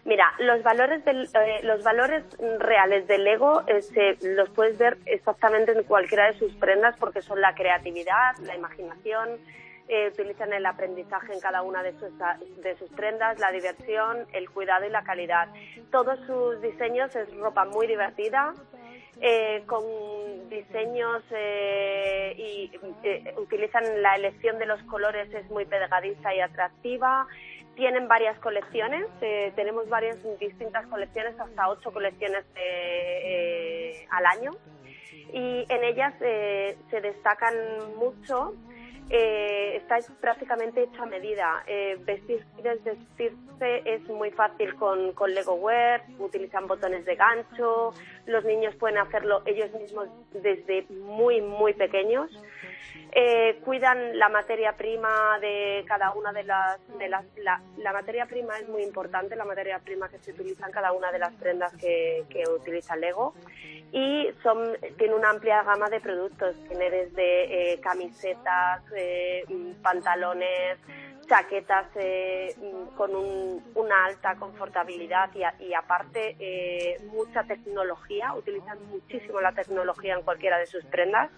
Mira, 0.07 0.33
los 0.39 0.63
valores, 0.63 1.03
del, 1.03 1.25
eh, 1.25 1.59
los 1.63 1.83
valores 1.83 2.23
reales 2.59 3.07
del 3.07 3.27
ego 3.27 3.63
eh, 3.67 4.17
los 4.21 4.49
puedes 4.51 4.77
ver 4.77 4.97
exactamente 5.05 5.73
en 5.73 5.83
cualquiera 5.83 6.31
de 6.31 6.39
sus 6.39 6.53
prendas 6.55 6.95
porque 6.97 7.21
son 7.21 7.41
la 7.41 7.53
creatividad, 7.53 8.37
la 8.43 8.55
imaginación, 8.55 9.37
eh, 9.89 10.07
utilizan 10.07 10.53
el 10.53 10.65
aprendizaje 10.65 11.33
en 11.33 11.41
cada 11.41 11.61
una 11.61 11.83
de 11.83 11.91
sus, 11.99 12.17
de 12.63 12.77
sus 12.77 12.89
prendas, 12.91 13.37
la 13.39 13.51
diversión, 13.51 14.25
el 14.31 14.49
cuidado 14.49 14.85
y 14.85 14.89
la 14.89 15.03
calidad. 15.03 15.49
Todos 15.91 16.17
sus 16.25 16.61
diseños 16.61 17.13
es 17.13 17.29
ropa 17.35 17.65
muy 17.65 17.85
divertida, 17.85 18.53
eh, 19.19 19.63
con 19.65 19.83
diseños 20.47 21.23
eh, 21.31 22.35
y 22.37 22.71
eh, 23.01 23.33
utilizan 23.37 24.03
la 24.03 24.15
elección 24.15 24.59
de 24.59 24.67
los 24.67 24.79
colores 24.83 25.33
es 25.33 25.49
muy 25.49 25.65
pegadiza 25.65 26.35
y 26.35 26.39
atractiva 26.39 27.25
tienen 27.77 28.07
varias 28.07 28.37
colecciones, 28.39 29.05
eh, 29.21 29.53
tenemos 29.55 29.87
varias 29.87 30.17
distintas 30.39 30.85
colecciones, 30.87 31.39
hasta 31.39 31.69
ocho 31.69 31.91
colecciones 31.93 32.43
eh, 32.55 34.05
al 34.09 34.25
año, 34.25 34.51
y 35.31 35.65
en 35.69 35.83
ellas 35.83 36.13
eh, 36.19 36.75
se 36.89 36.99
destacan 36.99 37.53
mucho. 37.95 38.55
está 39.09 39.99
prácticamente 40.19 40.83
hecho 40.83 41.03
a 41.03 41.05
medida. 41.05 41.63
vestir, 41.99 42.43
vestirse 42.83 43.81
es 43.85 44.01
muy 44.09 44.31
fácil 44.31 44.75
con, 44.75 45.13
con 45.13 45.33
Lego 45.33 45.53
Wear, 45.53 46.03
utilizan 46.19 46.67
botones 46.67 47.05
de 47.05 47.15
gancho, 47.15 47.93
los 48.25 48.43
niños 48.43 48.75
pueden 48.75 48.97
hacerlo 48.97 49.43
ellos 49.45 49.71
mismos 49.73 50.09
desde 50.33 50.85
muy, 50.89 51.41
muy 51.41 51.73
pequeños. 51.73 52.29
Eh, 53.11 53.59
cuidan 53.63 54.19
la 54.19 54.29
materia 54.29 54.73
prima 54.73 55.39
de 55.39 55.83
cada 55.87 56.11
una 56.11 56.33
de 56.33 56.43
las, 56.43 56.79
de 56.97 57.07
las 57.07 57.25
la, 57.37 57.93
materia 57.93 58.25
prima 58.25 58.59
es 58.59 58.67
muy 58.67 58.83
importante, 58.83 59.35
la 59.35 59.45
materia 59.45 59.79
prima 59.79 60.09
que 60.09 60.19
se 60.19 60.31
utiliza 60.31 60.65
en 60.65 60.71
cada 60.71 60.91
una 60.91 61.11
de 61.11 61.19
las 61.19 61.33
prendas 61.35 61.73
que, 61.77 62.25
que 62.29 62.43
utiliza 62.49 62.95
Lego. 62.95 63.33
Y 63.91 64.27
son, 64.43 64.77
tiene 64.97 65.15
una 65.15 65.29
amplia 65.29 65.63
gama 65.63 65.89
de 65.89 66.01
productos, 66.01 66.55
tiene 66.67 66.89
desde 66.89 67.73
eh, 67.73 67.79
camisetas, 67.79 68.83
eh, 68.95 69.45
pantalones, 69.81 70.77
chaquetas 71.27 71.87
eh, 71.95 72.55
con 72.95 73.15
un, 73.15 73.63
una 73.75 74.05
alta 74.05 74.35
confortabilidad 74.35 75.29
y, 75.35 75.65
y 75.65 75.73
aparte 75.73 76.35
eh, 76.39 76.97
mucha 77.11 77.43
tecnología, 77.43 78.33
utilizan 78.33 78.77
muchísimo 78.89 79.41
la 79.41 79.51
tecnología 79.51 80.15
en 80.15 80.23
cualquiera 80.23 80.57
de 80.57 80.65
sus 80.65 80.83
prendas 80.85 81.29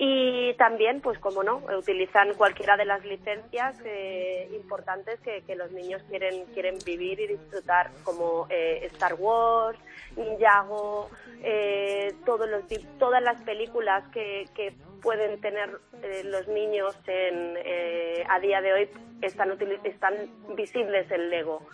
y 0.00 0.54
también, 0.54 1.00
pues 1.00 1.18
como 1.18 1.42
no, 1.42 1.56
utilizan 1.76 2.32
cualquiera 2.34 2.76
de 2.76 2.84
las 2.84 3.04
licencias 3.04 3.76
eh, 3.84 4.48
importantes 4.54 5.18
que, 5.20 5.42
que, 5.42 5.56
los 5.56 5.72
niños 5.72 6.00
quieren, 6.08 6.44
quieren 6.54 6.76
vivir 6.86 7.18
y 7.18 7.26
disfrutar, 7.26 7.90
como 8.04 8.46
eh, 8.48 8.86
Star 8.92 9.14
Wars, 9.14 9.76
Ninjago, 10.16 11.10
eh, 11.42 12.14
todos 12.24 12.48
los, 12.48 12.62
todas 13.00 13.20
las 13.20 13.42
películas 13.42 14.04
que, 14.12 14.46
que 14.54 14.72
pueden 15.02 15.40
tener 15.40 15.80
eh, 16.02 16.22
los 16.24 16.46
niños 16.48 16.96
en, 17.06 17.56
eh, 17.64 18.24
a 18.28 18.38
día 18.40 18.60
de 18.60 18.72
hoy 18.72 18.88
están, 19.22 19.58
están 19.84 20.14
visibles 20.54 21.10
en 21.10 21.30
Lego. 21.30 21.66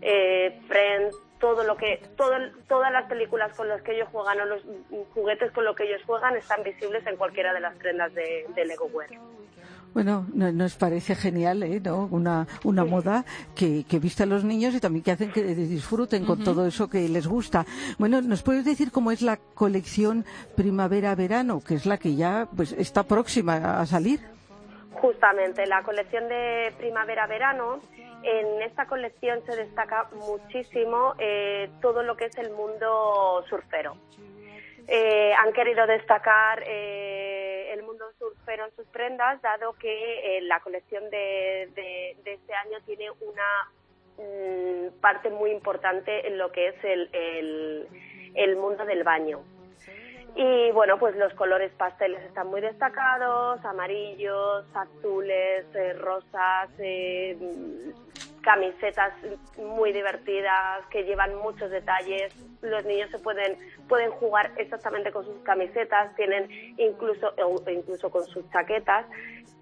Eh, 0.00 0.60
Friends, 0.68 1.16
todo 1.42 1.64
lo 1.64 1.76
que 1.76 2.00
todo, 2.16 2.34
todas 2.68 2.92
las 2.92 3.06
películas 3.08 3.52
con 3.56 3.68
las 3.68 3.82
que 3.82 3.96
ellos 3.96 4.08
juegan 4.12 4.40
o 4.42 4.44
los 4.44 4.62
juguetes 5.12 5.50
con 5.50 5.64
los 5.64 5.74
que 5.74 5.82
ellos 5.82 6.00
juegan 6.06 6.36
están 6.36 6.62
visibles 6.62 7.04
en 7.04 7.16
cualquiera 7.16 7.52
de 7.52 7.58
las 7.58 7.74
prendas 7.76 8.14
de, 8.14 8.46
de 8.54 8.64
Lego 8.64 8.86
Wear. 8.86 9.10
Bueno, 9.92 10.24
nos 10.32 10.76
parece 10.76 11.16
genial, 11.16 11.64
¿eh? 11.64 11.80
¿no? 11.84 12.08
Una, 12.12 12.46
una 12.62 12.84
moda 12.84 13.24
que, 13.56 13.84
que 13.84 13.98
viste 13.98 14.22
a 14.22 14.26
los 14.26 14.44
niños 14.44 14.72
y 14.74 14.80
también 14.80 15.02
que 15.02 15.10
hacen 15.10 15.32
que 15.32 15.42
disfruten 15.42 16.24
con 16.24 16.44
todo 16.44 16.64
eso 16.64 16.88
que 16.88 17.08
les 17.08 17.26
gusta. 17.26 17.66
Bueno, 17.98 18.22
¿nos 18.22 18.42
puedes 18.42 18.64
decir 18.64 18.92
cómo 18.92 19.10
es 19.10 19.20
la 19.20 19.36
colección 19.36 20.24
primavera-verano, 20.56 21.60
que 21.60 21.74
es 21.74 21.86
la 21.86 21.98
que 21.98 22.14
ya 22.14 22.48
pues 22.56 22.72
está 22.72 23.02
próxima 23.02 23.80
a 23.80 23.84
salir? 23.84 24.20
Justamente, 24.92 25.66
la 25.66 25.82
colección 25.82 26.28
de 26.28 26.72
primavera-verano 26.78 27.80
en 28.24 28.62
esta 28.62 28.86
colección 28.86 29.44
se 29.44 29.56
destaca 29.56 30.08
muchísimo 30.12 31.14
eh, 31.18 31.70
todo 31.80 32.02
lo 32.02 32.16
que 32.16 32.26
es 32.26 32.38
el 32.38 32.50
mundo 32.50 33.44
surfero. 33.48 33.96
Eh, 34.88 35.32
han 35.34 35.52
querido 35.52 35.86
destacar 35.86 36.62
eh, 36.66 37.72
el 37.72 37.82
mundo 37.84 38.04
surfero 38.18 38.66
en 38.66 38.74
sus 38.74 38.86
prendas, 38.88 39.40
dado 39.40 39.74
que 39.74 40.38
eh, 40.38 40.42
la 40.42 40.60
colección 40.60 41.08
de, 41.10 41.62
este 42.24 42.54
año 42.54 42.78
tiene 42.84 43.10
una 43.20 43.70
mm, 44.18 45.00
parte 45.00 45.30
muy 45.30 45.50
importante 45.52 46.26
en 46.26 46.36
lo 46.36 46.50
que 46.50 46.68
es 46.68 46.84
el, 46.84 47.08
el, 47.12 47.88
el 48.34 48.56
mundo 48.56 48.84
del 48.84 49.04
baño. 49.04 49.40
Y 50.34 50.70
bueno, 50.72 50.98
pues 50.98 51.14
los 51.16 51.32
colores 51.34 51.72
pasteles 51.76 52.22
están 52.24 52.48
muy 52.48 52.60
destacados, 52.60 53.62
amarillos, 53.64 54.64
azules, 54.74 55.66
eh, 55.74 55.92
rosas, 55.94 56.70
eh, 56.78 57.36
camisetas 58.40 59.12
muy 59.56 59.92
divertidas 59.92 60.84
que 60.90 61.04
llevan 61.04 61.34
muchos 61.36 61.70
detalles. 61.70 62.34
Los 62.62 62.84
niños 62.84 63.10
se 63.10 63.18
pueden 63.18 63.58
pueden 63.88 64.10
jugar 64.12 64.52
exactamente 64.56 65.12
con 65.12 65.24
sus 65.24 65.38
camisetas, 65.42 66.14
tienen 66.16 66.48
incluso 66.78 67.34
incluso 67.70 68.10
con 68.10 68.24
sus 68.26 68.48
chaquetas, 68.50 69.04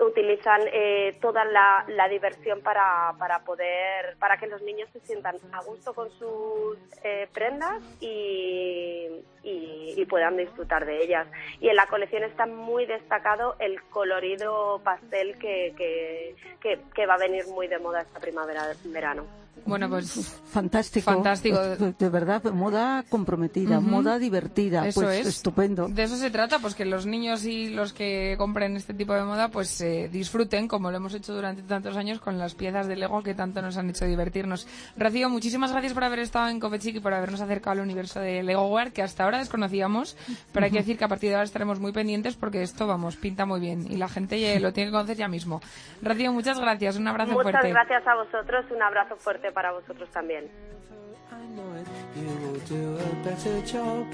utilizan 0.05 0.63
eh, 0.73 1.17
toda 1.21 1.45
la, 1.45 1.85
diversión 2.09 2.61
para, 2.61 3.15
para 3.19 3.41
poder 3.45 4.17
para 4.19 4.37
que 4.37 4.47
los 4.47 4.61
niños 4.63 4.89
se 4.93 5.01
sientan 5.01 5.37
a 5.53 5.63
gusto 5.63 5.95
con 5.95 6.11
sus 6.19 6.79
eh, 7.05 7.29
prendas 7.33 7.83
y, 8.01 9.07
y, 9.43 9.95
y 9.97 10.07
puedan 10.07 10.37
disfrutar 10.37 10.87
de 10.87 11.03
ellas. 11.05 11.27
Y 11.61 11.69
en 11.69 11.77
la 11.77 11.87
colección 11.87 12.25
está 12.25 12.47
muy 12.47 12.87
destacado 12.87 13.57
el 13.59 13.83
colorido 13.85 14.81
pastel 14.83 15.39
que, 15.39 15.75
que, 15.77 16.35
que, 16.61 16.81
que 16.95 17.07
va 17.07 17.15
a 17.15 17.19
venir 17.19 17.47
muy 17.47 17.69
de 17.69 17.79
moda 17.79 18.03
esta 18.03 18.19
primavera 18.21 18.63
verano. 18.87 19.25
Bueno, 19.67 19.89
pues 19.89 20.41
fantástico. 20.47 21.11
Fantástico. 21.11 21.59
De, 21.59 22.09
verdad, 22.09 22.43
moda 22.45 23.05
comprometida, 23.09 23.81
moda 23.81 24.19
divertida. 24.19 24.87
Eso 24.87 25.03
pues 25.03 25.21
es. 25.21 25.27
estupendo. 25.27 25.89
De 25.89 26.03
eso 26.03 26.17
se 26.17 26.31
trata, 26.31 26.59
pues 26.59 26.75
que 26.75 26.85
los 26.85 27.07
niños 27.07 27.45
y 27.45 27.71
los 27.71 27.93
que 27.93 28.35
compren 28.39 28.77
este 28.77 28.95
tipo 28.95 29.13
de 29.15 29.23
moda, 29.23 29.49
pues 29.49 29.81
eh, 29.81 30.09
disfruten, 30.11 30.67
como 30.67 30.91
lo 30.91 30.97
hemos 30.97 31.15
hecho 31.15 31.35
durante 31.35 31.63
tantos 31.63 31.97
años, 31.97 32.21
con 32.21 32.39
las 32.39 32.55
piezas 32.55 32.89
de 32.89 32.97
Lego 32.97 33.23
que 33.23 33.35
tanto 33.35 33.63
nos 33.63 33.77
han 33.77 33.91
hecho 33.91 34.07
divertirnos. 34.07 34.67
Rocío, 34.97 35.29
muchísimas 35.29 35.73
gracias 35.73 35.93
por 35.93 36.05
haber 36.05 36.21
estado 36.21 36.49
en 36.49 36.59
Copechic 36.59 36.97
y 36.97 37.01
por 37.01 37.15
habernos 37.15 37.41
acercado 37.41 37.73
al 37.73 37.81
universo 37.81 38.21
de 38.21 38.43
LegoWare, 38.43 38.93
que 38.93 39.03
hasta 39.03 39.25
ahora 39.25 39.39
desconocíamos, 39.39 40.17
pero 40.53 40.67
hay 40.67 40.73
que 40.73 40.79
decir 40.79 40.99
que 40.99 41.05
a 41.05 41.09
partir 41.09 41.31
de 41.31 41.37
ahora 41.37 41.45
estaremos 41.45 41.81
muy 41.81 41.93
pendientes 41.93 42.37
porque 42.37 42.63
esto, 42.63 42.87
vamos, 42.87 43.17
pinta 43.17 43.47
muy 43.47 43.61
bien 43.61 43.87
y 43.89 43.97
la 43.97 44.09
gente 44.09 44.59
lo 44.61 44.73
tiene 44.73 44.91
que 44.91 44.93
conocer 44.93 45.17
ya 45.17 45.29
mismo. 45.29 45.61
Rocío, 46.03 46.33
muchas 46.33 46.59
gracias, 46.59 46.97
un 46.97 47.09
abrazo 47.09 47.33
Muchas 47.33 47.53
fuerte. 47.53 47.71
gracias 47.71 48.07
a 48.07 48.15
vosotros, 48.15 48.65
un 48.71 48.83
abrazo 48.83 49.17
fuerte 49.17 49.50
para 49.53 49.73
vosotros 49.73 50.09
también. 50.11 50.49
You 52.17 52.23
will 52.23 52.61
do 52.69 52.99
a 52.99 53.25
better 53.25 53.63
job. 53.65 54.07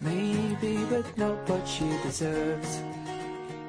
Maybe, 0.00 0.84
but 0.90 1.06
not 1.16 1.48
what 1.48 1.64
she 1.66 1.84
deserves. 2.04 2.80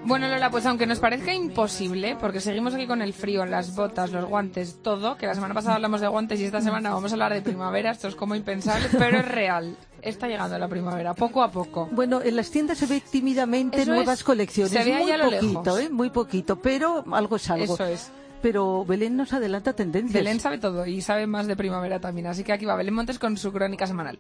Bueno, 0.04 0.28
Lola, 0.30 0.50
pues 0.50 0.66
aunque 0.66 0.86
nos 0.86 1.00
parezca 1.00 1.34
imposible, 1.34 2.16
porque 2.20 2.40
seguimos 2.40 2.74
aquí 2.74 2.88
con 2.88 3.02
el 3.02 3.14
frío, 3.14 3.46
las 3.46 3.76
botas, 3.76 4.12
los 4.12 4.26
guantes, 4.26 4.82
todo, 4.82 5.18
que 5.18 5.26
la 5.28 5.36
semana 5.36 5.54
pasada 5.54 5.76
hablamos 5.76 6.00
de 6.00 6.08
guantes 6.08 6.40
y 6.40 6.46
esta 6.46 6.62
semana 6.62 6.94
vamos 6.94 7.12
a 7.12 7.16
hablar 7.16 7.34
de 7.34 7.42
primavera, 7.42 7.92
esto 7.92 8.08
es 8.08 8.16
como 8.16 8.34
impensable, 8.36 8.88
pero 8.98 9.18
es 9.18 9.28
real. 9.28 9.76
Está 10.02 10.28
llegando 10.28 10.58
la 10.58 10.68
primavera, 10.70 11.14
poco 11.14 11.44
a 11.44 11.52
poco. 11.52 11.90
Bueno, 11.92 12.22
en 12.22 12.36
las 12.38 12.52
tiendas 12.52 12.78
se 12.78 12.86
ve 12.86 13.02
tímidamente 13.02 13.82
Eso 13.82 13.92
nuevas 13.92 14.20
es. 14.20 14.24
colecciones. 14.24 14.72
Se 14.72 14.84
ve 14.84 15.00
muy 15.00 15.12
poquito, 15.12 15.62
lejos. 15.64 15.80
¿eh? 15.80 15.90
Muy 15.90 16.10
poquito, 16.10 16.56
pero 16.62 17.04
algo 17.12 17.36
es 17.36 17.50
algo. 17.50 17.74
Eso 17.74 17.86
es. 17.86 18.12
Pero 18.48 18.86
Belén 18.86 19.18
nos 19.18 19.34
adelanta 19.34 19.74
tendencias. 19.74 20.14
Belén 20.14 20.40
sabe 20.40 20.58
todo 20.58 20.86
y 20.86 21.02
sabe 21.02 21.28
más 21.28 21.48
de 21.48 21.58
primavera 21.58 22.00
también, 22.00 22.28
así 22.28 22.46
que 22.46 22.54
aquí 22.54 22.64
va 22.64 22.78
Belén 22.78 22.94
Montes 22.94 23.20
con 23.20 23.36
su 23.36 23.52
crónica 23.52 23.86
semanal. 23.86 24.18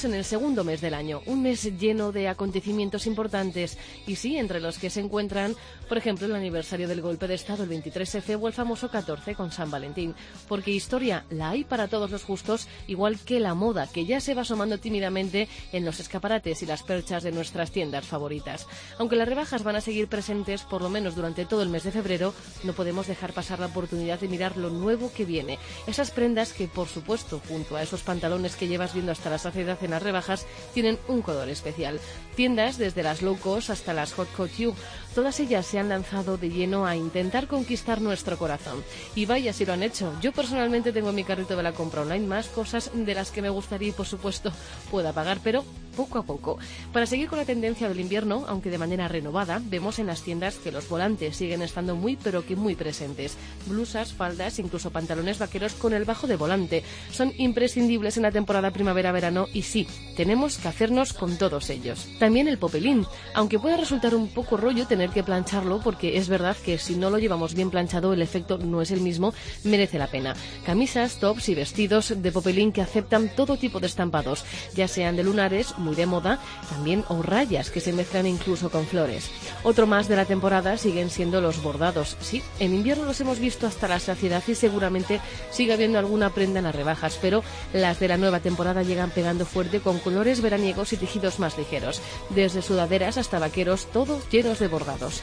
Entramos 0.00 0.14
en 0.14 0.18
el 0.18 0.24
segundo 0.24 0.64
mes 0.64 0.80
del 0.80 0.94
año, 0.94 1.20
un 1.26 1.42
mes 1.42 1.78
lleno 1.78 2.10
de 2.10 2.28
acontecimientos 2.28 3.06
importantes 3.06 3.76
y 4.06 4.16
sí, 4.16 4.38
entre 4.38 4.58
los 4.58 4.78
que 4.78 4.88
se 4.88 5.00
encuentran, 5.00 5.54
por 5.90 5.98
ejemplo, 5.98 6.26
el 6.26 6.34
aniversario 6.34 6.88
del 6.88 7.02
golpe 7.02 7.28
de 7.28 7.34
Estado, 7.34 7.64
el 7.64 7.70
23F 7.70 8.38
o 8.40 8.46
el 8.46 8.54
famoso 8.54 8.90
14 8.90 9.34
con 9.34 9.52
San 9.52 9.70
Valentín, 9.70 10.14
porque 10.48 10.70
historia 10.70 11.26
la 11.28 11.50
hay 11.50 11.64
para 11.64 11.88
todos 11.88 12.10
los 12.10 12.26
gustos, 12.26 12.66
igual 12.86 13.18
que 13.18 13.40
la 13.40 13.52
moda, 13.52 13.88
que 13.88 14.06
ya 14.06 14.20
se 14.20 14.32
va 14.32 14.40
asomando 14.42 14.78
tímidamente 14.78 15.48
en 15.72 15.84
los 15.84 16.00
escaparates 16.00 16.62
y 16.62 16.66
las 16.66 16.82
perchas 16.82 17.22
de 17.22 17.32
nuestras 17.32 17.70
tiendas 17.70 18.06
favoritas. 18.06 18.66
Aunque 18.98 19.16
las 19.16 19.28
rebajas 19.28 19.64
van 19.64 19.76
a 19.76 19.82
seguir 19.82 20.08
presentes 20.08 20.62
por 20.62 20.80
lo 20.80 20.88
menos 20.88 21.14
durante 21.14 21.44
todo 21.44 21.62
el 21.62 21.68
mes 21.68 21.84
de 21.84 21.92
febrero, 21.92 22.32
no 22.64 22.72
podemos 22.72 23.06
dejar 23.06 23.34
pasar 23.34 23.58
la 23.58 23.66
oportunidad 23.66 24.18
de 24.18 24.28
mirar 24.28 24.56
lo 24.56 24.70
nuevo 24.70 25.12
que 25.12 25.26
viene. 25.26 25.58
Esas 25.86 26.10
prendas 26.10 26.54
que, 26.54 26.68
por 26.68 26.88
supuesto, 26.88 27.42
junto 27.46 27.76
a 27.76 27.82
esos 27.82 28.02
pantalones 28.02 28.56
que 28.56 28.68
llevas 28.68 28.94
viendo 28.94 29.12
hasta 29.12 29.28
la 29.28 29.38
saciedad 29.38 29.76
en 29.82 29.89
las 29.90 30.02
rebajas, 30.02 30.46
tienen 30.72 30.98
un 31.08 31.22
color 31.22 31.48
especial. 31.48 32.00
Tiendas 32.40 32.78
desde 32.78 33.02
las 33.02 33.20
low 33.20 33.36
cost 33.38 33.68
hasta 33.68 33.92
las 33.92 34.14
hot 34.14 34.32
couture, 34.34 34.72
todas 35.14 35.38
ellas 35.40 35.66
se 35.66 35.78
han 35.78 35.90
lanzado 35.90 36.38
de 36.38 36.48
lleno 36.48 36.86
a 36.86 36.96
intentar 36.96 37.46
conquistar 37.46 38.00
nuestro 38.00 38.38
corazón. 38.38 38.82
Y 39.14 39.26
vaya 39.26 39.52
si 39.52 39.66
lo 39.66 39.74
han 39.74 39.82
hecho. 39.82 40.10
Yo 40.22 40.32
personalmente 40.32 40.90
tengo 40.90 41.10
en 41.10 41.16
mi 41.16 41.24
carrito 41.24 41.54
de 41.54 41.62
la 41.62 41.72
compra 41.72 42.00
online 42.00 42.26
más 42.26 42.48
cosas 42.48 42.92
de 42.94 43.14
las 43.14 43.30
que 43.30 43.42
me 43.42 43.50
gustaría 43.50 43.88
y 43.88 43.92
por 43.92 44.06
supuesto 44.06 44.52
pueda 44.90 45.12
pagar, 45.12 45.40
pero 45.44 45.66
poco 45.94 46.18
a 46.18 46.22
poco. 46.22 46.58
Para 46.94 47.04
seguir 47.04 47.28
con 47.28 47.38
la 47.38 47.44
tendencia 47.44 47.88
del 47.88 48.00
invierno, 48.00 48.46
aunque 48.48 48.70
de 48.70 48.78
manera 48.78 49.06
renovada, 49.06 49.60
vemos 49.62 49.98
en 49.98 50.06
las 50.06 50.22
tiendas 50.22 50.56
que 50.56 50.72
los 50.72 50.88
volantes 50.88 51.36
siguen 51.36 51.60
estando 51.60 51.94
muy 51.94 52.16
pero 52.16 52.46
que 52.46 52.56
muy 52.56 52.74
presentes. 52.74 53.36
Blusas, 53.66 54.14
faldas, 54.14 54.58
incluso 54.58 54.90
pantalones 54.90 55.38
vaqueros 55.38 55.74
con 55.74 55.92
el 55.92 56.06
bajo 56.06 56.26
de 56.26 56.36
volante. 56.36 56.84
Son 57.10 57.34
imprescindibles 57.36 58.16
en 58.16 58.22
la 58.22 58.32
temporada 58.32 58.70
primavera-verano 58.70 59.46
y 59.52 59.62
sí, 59.62 59.86
tenemos 60.16 60.56
que 60.56 60.68
hacernos 60.68 61.12
con 61.12 61.36
todos 61.36 61.68
ellos. 61.68 62.08
También 62.18 62.29
el 62.38 62.58
popelín, 62.58 63.06
aunque 63.34 63.58
puede 63.58 63.76
resultar 63.76 64.14
un 64.14 64.28
poco 64.28 64.56
rollo 64.56 64.86
tener 64.86 65.10
que 65.10 65.22
plancharlo 65.22 65.80
porque 65.80 66.16
es 66.16 66.28
verdad 66.28 66.56
que 66.56 66.78
si 66.78 66.94
no 66.94 67.10
lo 67.10 67.18
llevamos 67.18 67.54
bien 67.54 67.70
planchado 67.70 68.12
el 68.12 68.22
efecto 68.22 68.58
no 68.58 68.82
es 68.82 68.90
el 68.90 69.00
mismo, 69.00 69.34
merece 69.64 69.98
la 69.98 70.06
pena. 70.06 70.34
Camisas, 70.64 71.18
tops 71.18 71.48
y 71.48 71.54
vestidos 71.54 72.14
de 72.22 72.32
popelín 72.32 72.72
que 72.72 72.82
aceptan 72.82 73.34
todo 73.34 73.56
tipo 73.56 73.80
de 73.80 73.86
estampados, 73.86 74.44
ya 74.74 74.88
sean 74.88 75.16
de 75.16 75.24
lunares, 75.24 75.76
muy 75.78 75.96
de 75.96 76.06
moda, 76.06 76.38
también 76.68 77.04
o 77.08 77.22
rayas 77.22 77.70
que 77.70 77.80
se 77.80 77.92
mezclan 77.92 78.26
incluso 78.26 78.70
con 78.70 78.86
flores. 78.86 79.30
Otro 79.64 79.86
más 79.86 80.08
de 80.08 80.16
la 80.16 80.24
temporada 80.24 80.76
siguen 80.76 81.10
siendo 81.10 81.40
los 81.40 81.62
bordados. 81.62 82.16
Sí, 82.20 82.42
en 82.60 82.74
invierno 82.74 83.04
los 83.04 83.20
hemos 83.20 83.38
visto 83.38 83.66
hasta 83.66 83.88
la 83.88 83.98
saciedad 83.98 84.42
y 84.46 84.54
seguramente 84.54 85.20
sigue 85.50 85.72
habiendo 85.72 85.98
alguna 85.98 86.30
prenda 86.30 86.60
en 86.60 86.64
las 86.64 86.74
rebajas, 86.74 87.18
pero 87.20 87.42
las 87.72 87.98
de 88.00 88.08
la 88.08 88.16
nueva 88.16 88.40
temporada 88.40 88.82
llegan 88.82 89.10
pegando 89.10 89.44
fuerte 89.44 89.80
con 89.80 89.98
colores 89.98 90.40
veraniegos 90.40 90.92
y 90.92 90.96
tejidos 90.96 91.38
más 91.38 91.58
ligeros, 91.58 92.00
desde 92.28 92.62
sudaderas 92.62 93.18
hasta 93.18 93.38
vaqueros, 93.38 93.86
todos 93.86 94.28
llenos 94.30 94.58
de 94.58 94.68
bordados. 94.68 95.22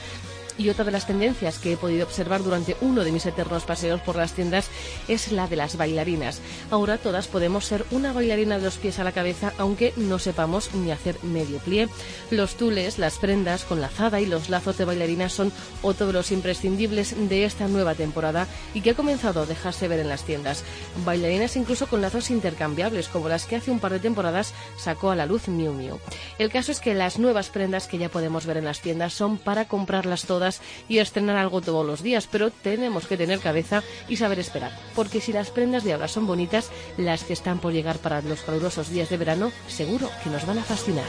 Y 0.57 0.69
otra 0.69 0.85
de 0.85 0.91
las 0.91 1.05
tendencias 1.05 1.59
que 1.59 1.73
he 1.73 1.77
podido 1.77 2.05
observar 2.05 2.43
durante 2.43 2.75
uno 2.81 3.03
de 3.03 3.11
mis 3.11 3.25
eternos 3.25 3.63
paseos 3.63 4.01
por 4.01 4.15
las 4.15 4.33
tiendas 4.33 4.69
es 5.07 5.31
la 5.31 5.47
de 5.47 5.55
las 5.55 5.77
bailarinas. 5.77 6.41
Ahora 6.71 6.97
todas 6.97 7.27
podemos 7.27 7.65
ser 7.65 7.85
una 7.91 8.13
bailarina 8.13 8.57
de 8.57 8.65
los 8.65 8.77
pies 8.77 8.99
a 8.99 9.03
la 9.03 9.11
cabeza, 9.11 9.53
aunque 9.57 9.93
no 9.97 10.19
sepamos 10.19 10.73
ni 10.73 10.91
hacer 10.91 11.23
medio 11.23 11.59
plie. 11.59 11.89
Los 12.31 12.55
tules, 12.55 12.97
las 12.97 13.17
prendas 13.17 13.65
con 13.65 13.81
lazada 13.81 14.19
y 14.19 14.25
los 14.25 14.49
lazos 14.49 14.77
de 14.77 14.85
bailarina 14.85 15.29
son 15.29 15.51
otro 15.81 16.07
de 16.07 16.13
los 16.13 16.31
imprescindibles 16.31 17.15
de 17.29 17.45
esta 17.45 17.67
nueva 17.67 17.95
temporada 17.95 18.47
y 18.73 18.81
que 18.81 18.91
ha 18.91 18.95
comenzado 18.95 19.41
a 19.41 19.45
dejarse 19.45 19.87
ver 19.87 19.99
en 19.99 20.09
las 20.09 20.23
tiendas. 20.23 20.63
Bailarinas 21.05 21.55
incluso 21.55 21.87
con 21.87 22.01
lazos 22.01 22.31
intercambiables, 22.31 23.09
como 23.09 23.29
las 23.29 23.45
que 23.45 23.57
hace 23.57 23.71
un 23.71 23.79
par 23.79 23.91
de 23.91 23.99
temporadas 23.99 24.53
sacó 24.77 25.11
a 25.11 25.15
la 25.15 25.25
luz 25.25 25.47
Miu 25.47 25.73
Miu. 25.73 25.99
El 26.39 26.49
caso 26.49 26.71
es 26.71 26.79
que 26.79 26.93
las 26.93 27.19
nuevas 27.19 27.49
prendas 27.49 27.87
que 27.87 27.97
ya 27.97 28.09
podemos 28.09 28.45
ver 28.45 28.57
en 28.57 28.65
las 28.65 28.81
tiendas 28.81 29.13
son 29.13 29.37
para 29.37 29.67
comprarlas 29.67 30.25
todas 30.25 30.46
y 30.87 30.99
estrenar 30.99 31.37
algo 31.37 31.61
todos 31.61 31.85
los 31.85 32.01
días, 32.01 32.27
pero 32.31 32.51
tenemos 32.51 33.07
que 33.07 33.17
tener 33.17 33.39
cabeza 33.39 33.83
y 34.07 34.17
saber 34.17 34.39
esperar, 34.39 34.71
porque 34.95 35.21
si 35.21 35.31
las 35.33 35.49
prendas 35.49 35.83
de 35.83 35.93
ahora 35.93 36.07
son 36.07 36.27
bonitas, 36.27 36.69
las 36.97 37.23
que 37.23 37.33
están 37.33 37.59
por 37.59 37.73
llegar 37.73 37.97
para 37.97 38.21
los 38.21 38.41
calurosos 38.41 38.89
días 38.89 39.09
de 39.09 39.17
verano 39.17 39.51
seguro 39.67 40.09
que 40.23 40.29
nos 40.29 40.45
van 40.45 40.59
a 40.59 40.63
fascinar. 40.63 41.05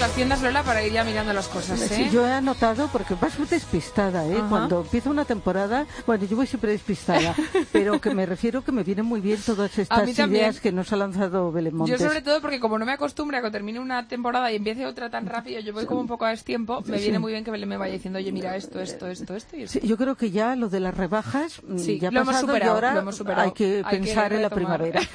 Las 0.00 0.12
tiendas, 0.12 0.40
Lola, 0.42 0.62
para 0.62 0.82
ir 0.82 0.92
ya 0.92 1.04
mirando 1.04 1.32
las 1.32 1.46
cosas, 1.48 1.80
¿eh? 1.82 1.88
Sí, 1.94 2.10
yo 2.10 2.26
he 2.26 2.32
anotado, 2.32 2.88
porque 2.90 3.14
vas 3.20 3.38
muy 3.38 3.46
despistada, 3.46 4.26
¿eh? 4.26 4.36
Ajá. 4.38 4.48
Cuando 4.48 4.80
empieza 4.80 5.10
una 5.10 5.24
temporada, 5.26 5.86
bueno, 6.06 6.24
yo 6.24 6.36
voy 6.36 6.46
siempre 6.46 6.72
despistada, 6.72 7.34
pero 7.72 8.00
que 8.00 8.14
me 8.14 8.24
refiero 8.26 8.62
que 8.64 8.72
me 8.72 8.82
vienen 8.82 9.04
muy 9.04 9.20
bien 9.20 9.38
todas 9.44 9.78
estas 9.78 10.06
mí 10.06 10.14
también. 10.14 10.42
ideas 10.44 10.60
que 10.60 10.72
nos 10.72 10.90
ha 10.92 10.96
lanzado 10.96 11.52
Belén 11.52 11.76
Montes. 11.76 12.00
Yo 12.00 12.06
sobre 12.06 12.22
todo 12.22 12.40
porque 12.40 12.58
como 12.60 12.78
no 12.78 12.86
me 12.86 12.92
acostumbre 12.92 13.36
a 13.36 13.42
que 13.42 13.50
termine 13.50 13.78
una 13.78 14.08
temporada 14.08 14.50
y 14.50 14.56
empiece 14.56 14.86
otra 14.86 15.10
tan 15.10 15.26
rápido, 15.26 15.60
yo 15.60 15.72
voy 15.74 15.84
como 15.86 16.00
un 16.00 16.06
poco 16.08 16.24
a 16.24 16.30
destiempo, 16.30 16.82
me 16.86 16.96
Sí. 16.96 17.04
viene 17.04 17.18
muy 17.18 17.32
bien 17.32 17.44
que 17.44 17.50
Belén 17.50 17.68
me 17.68 17.76
vaya 17.76 17.92
diciendo, 17.92 18.18
oye, 18.18 18.32
mira 18.32 18.56
esto, 18.56 18.80
esto, 18.80 19.06
esto, 19.06 19.36
esto 19.36 19.56
y 19.56 19.62
esto. 19.64 19.78
Sí, 19.80 19.86
yo 19.86 19.96
creo 19.96 20.16
que 20.16 20.30
ya 20.30 20.56
lo 20.56 20.68
de 20.70 20.80
las 20.80 20.96
rebajas 20.96 21.60
mm, 21.66 21.78
Sí, 21.78 21.98
ya 21.98 22.10
lo 22.10 22.20
hemos 22.20 22.34
pasado 22.34 22.46
y 22.46 22.48
superado, 22.48 22.74
ahora 22.74 22.94
lo 22.94 23.00
hemos 23.00 23.16
superado. 23.16 23.42
hay 23.48 23.52
que 23.52 23.82
Hay 23.84 23.98
que 23.98 24.04
pensar 24.06 24.32
en 24.32 24.42
la 24.42 24.50
primavera. 24.50 25.00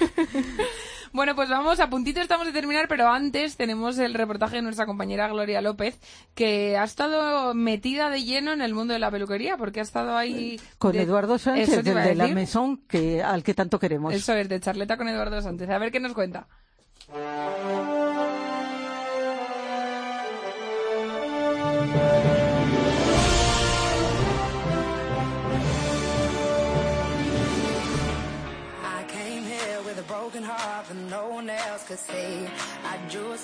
Bueno, 1.16 1.34
pues 1.34 1.50
vamos, 1.50 1.80
a 1.80 1.90
puntito 1.90 2.20
estamos 2.20 2.46
de 2.46 2.52
terminar, 2.52 2.88
pero 2.90 3.08
antes 3.08 3.56
tenemos 3.56 3.98
el 4.00 4.14
reportaje 4.14 4.58
de 4.58 4.62
nuestra 4.62 4.86
compañera 4.86 5.30
Gloria 5.30 5.62
López, 5.62 5.98
que 6.36 6.78
ha 6.78 6.84
estado 6.84 7.54
metida 7.54 8.10
de 8.10 8.24
lleno 8.24 8.52
en 8.52 8.62
el 8.62 8.74
mundo 8.74 8.94
de 8.94 9.00
la 9.00 9.10
peluquería, 9.10 9.56
porque 9.56 9.80
ha 9.80 9.84
estado 9.84 10.18
ahí... 10.18 10.60
Con 10.78 10.92
de- 10.92 11.04
Eduardo 11.04 11.38
Sánchez, 11.38 11.84
del 11.86 11.96
de 11.96 12.16
la. 12.16 12.28
Maison, 12.28 12.78
que, 12.88 13.24
al 13.24 13.44
que 13.44 13.54
tanto 13.54 13.80
queremos. 13.80 14.14
Eso 14.14 14.34
es, 14.34 14.50
de 14.50 14.60
charleta 14.60 14.98
con 14.98 15.08
Eduardo 15.08 15.42
Sánchez. 15.42 15.70
A 15.70 15.78
ver 15.78 15.92
qué 15.92 16.02
nos 16.02 16.14
cuenta. 16.14 16.48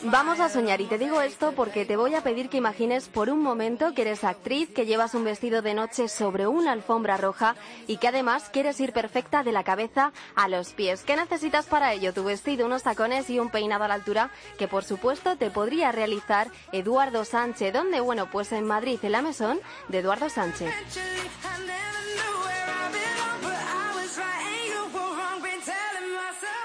Vamos 0.03 0.39
a 0.39 0.49
soñar 0.49 0.81
y 0.81 0.85
te 0.85 0.97
digo 0.97 1.21
esto 1.21 1.53
porque 1.53 1.85
te 1.85 1.95
voy 1.95 2.15
a 2.15 2.21
pedir 2.21 2.49
que 2.49 2.57
imagines 2.57 3.07
por 3.07 3.29
un 3.29 3.41
momento 3.41 3.93
que 3.93 4.01
eres 4.01 4.23
actriz, 4.23 4.69
que 4.73 4.85
llevas 4.85 5.13
un 5.13 5.23
vestido 5.23 5.61
de 5.61 5.73
noche 5.73 6.07
sobre 6.07 6.47
una 6.47 6.71
alfombra 6.71 7.17
roja 7.17 7.55
y 7.87 7.97
que 7.97 8.07
además 8.07 8.49
quieres 8.51 8.79
ir 8.79 8.93
perfecta 8.93 9.43
de 9.43 9.51
la 9.51 9.63
cabeza 9.63 10.11
a 10.35 10.47
los 10.47 10.73
pies. 10.73 11.03
¿Qué 11.03 11.15
necesitas 11.15 11.65
para 11.65 11.93
ello? 11.93 12.13
Tu 12.13 12.23
vestido, 12.23 12.65
unos 12.65 12.83
tacones 12.83 13.29
y 13.29 13.39
un 13.39 13.49
peinado 13.49 13.83
a 13.83 13.87
la 13.87 13.95
altura 13.95 14.31
que 14.57 14.67
por 14.67 14.83
supuesto 14.83 15.35
te 15.37 15.51
podría 15.51 15.91
realizar 15.91 16.49
Eduardo 16.71 17.25
Sánchez. 17.25 17.73
¿Dónde? 17.73 17.99
Bueno, 17.99 18.29
pues 18.31 18.51
en 18.51 18.65
Madrid, 18.65 18.99
en 19.03 19.11
la 19.11 19.21
mesón 19.21 19.59
de 19.87 19.99
Eduardo 19.99 20.29
Sánchez. 20.29 20.71